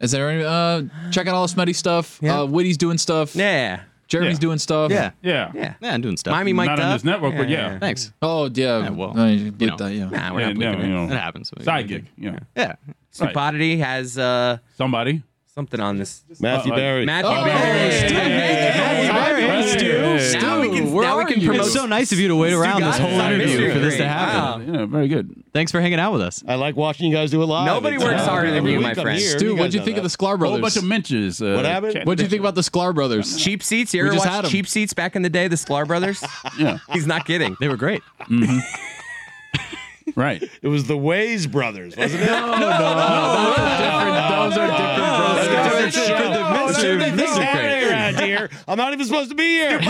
[0.00, 0.44] Is there any?
[0.44, 2.18] Uh, check out all the Smetty stuff.
[2.22, 2.40] Yeah.
[2.40, 3.34] Uh, Witty's doing stuff.
[3.36, 3.82] Yeah.
[4.08, 4.40] Jeremy's Yeah.
[4.40, 4.90] doing stuff.
[4.90, 5.10] Yeah.
[5.22, 5.52] Yeah.
[5.54, 5.74] Yeah.
[5.80, 6.32] Yeah, I'm doing stuff.
[6.32, 7.78] Miami mic'd Not on this network, but yeah.
[7.78, 8.12] Thanks.
[8.22, 8.78] Oh yeah.
[8.84, 9.76] Yeah, well, No, you bleeped you know.
[9.76, 10.04] that, yeah.
[10.08, 10.88] Nah, we're Yeah, not yeah, bleeping you it.
[10.88, 11.52] know, It happens.
[11.62, 12.38] Side gig, you know.
[12.56, 12.74] Yeah.
[13.12, 15.22] Stupidity has uh, Somebody.
[15.60, 16.22] Something on this.
[16.40, 17.04] Matthew Uh, Barry.
[17.04, 17.90] Matthew Oh, Barry.
[17.92, 19.66] Stu, Hey,
[20.30, 20.92] Stu, Now we Stu, can.
[20.92, 21.48] where now we are can you?
[21.48, 21.66] promote.
[21.66, 23.18] It's so nice of you to wait around this got whole it.
[23.20, 23.72] Sorry, interview Mr.
[23.74, 24.08] for this to Great.
[24.08, 24.74] happen.
[24.74, 25.44] Yeah, very good.
[25.52, 26.42] Thanks for hanging out with us.
[26.48, 27.66] I like watching you guys do it live.
[27.66, 29.20] Nobody works uh, harder than you, my friend.
[29.20, 30.16] Stu, what'd you think of the that.
[30.18, 30.60] Sklar Whole brothers?
[30.62, 31.42] bunch of mentions.
[31.42, 31.92] Uh, What happened?
[31.92, 33.36] Cat- What'd you think about the Sklar brothers?
[33.36, 33.92] Cheap seats.
[33.92, 34.50] You We ever just had watched 'em.
[34.52, 35.46] Cheap Seats back in the day?
[35.48, 36.24] The Sklar brothers.
[36.58, 37.54] Yeah, He's not kidding.
[37.60, 38.02] They were great.
[40.16, 40.42] right.
[40.62, 42.26] It was the Ways brothers, wasn't it?
[42.26, 42.68] No, no, no.
[44.48, 45.09] Those are different brothers.
[45.09, 45.09] Let's Mr.
[46.76, 47.16] get Mr.
[47.16, 47.42] this Mr.
[47.42, 48.26] out of Great.
[48.26, 48.50] here.
[48.68, 49.80] I'm not even supposed to be here.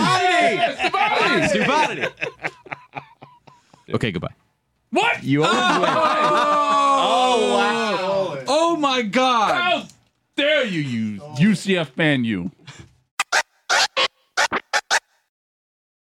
[1.48, 2.08] Stupidity.
[3.92, 4.34] Okay, goodbye.
[4.90, 5.22] What?
[5.22, 5.90] You always oh!
[7.02, 7.98] oh, win.
[8.00, 8.44] Oh, wow.
[8.48, 9.54] Oh my God.
[9.54, 9.88] How
[10.36, 12.50] dare you, you UCF fan, you?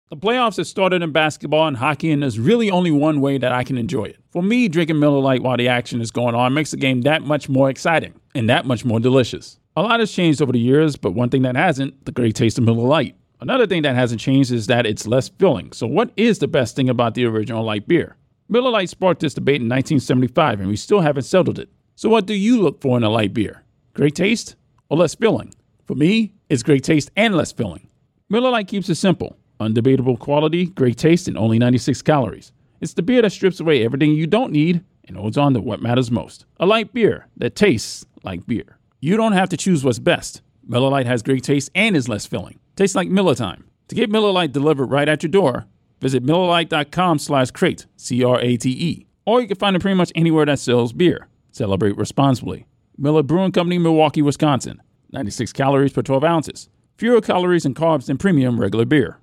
[0.10, 3.52] The playoffs have started in basketball and hockey, and there's really only one way that
[3.52, 4.18] I can enjoy it.
[4.30, 7.24] For me, drinking Miller Lite while the action is going on makes the game that
[7.24, 9.60] much more exciting and that much more delicious.
[9.78, 12.58] A lot has changed over the years, but one thing that hasn't, the great taste
[12.58, 13.18] of Miller Lite.
[13.42, 15.74] Another thing that hasn't changed is that it's less filling.
[15.74, 18.16] So, what is the best thing about the original light beer?
[18.48, 21.68] Miller Lite sparked this debate in 1975, and we still haven't settled it.
[21.96, 23.64] So, what do you look for in a light beer?
[23.94, 24.56] Great taste
[24.88, 25.54] or less filling?
[25.84, 27.90] For me, it's great taste and less filling.
[28.30, 29.36] Miller Lite keeps it simple.
[29.60, 32.54] Undebatable quality, great taste, and only 96 calories.
[32.80, 35.82] It's the beer that strips away everything you don't need and holds on to what
[35.82, 36.46] matters most.
[36.62, 38.78] A light beer that tastes like beer.
[39.06, 40.42] You don't have to choose what's best.
[40.66, 42.58] Miller Lite has great taste and is less filling.
[42.76, 43.66] Tastes like Miller time.
[43.90, 45.68] To get Miller Lite delivered right at your door,
[46.02, 49.06] visit MillerLite.com slash crate, C-R-A-T-E.
[49.28, 51.28] Or you can find it pretty much anywhere that sells beer.
[51.52, 52.66] Celebrate responsibly.
[52.98, 54.82] Miller Brewing Company, Milwaukee, Wisconsin.
[55.12, 56.70] 96 calories per 12 ounces.
[56.98, 59.20] Fewer calories and carbs than premium regular beer.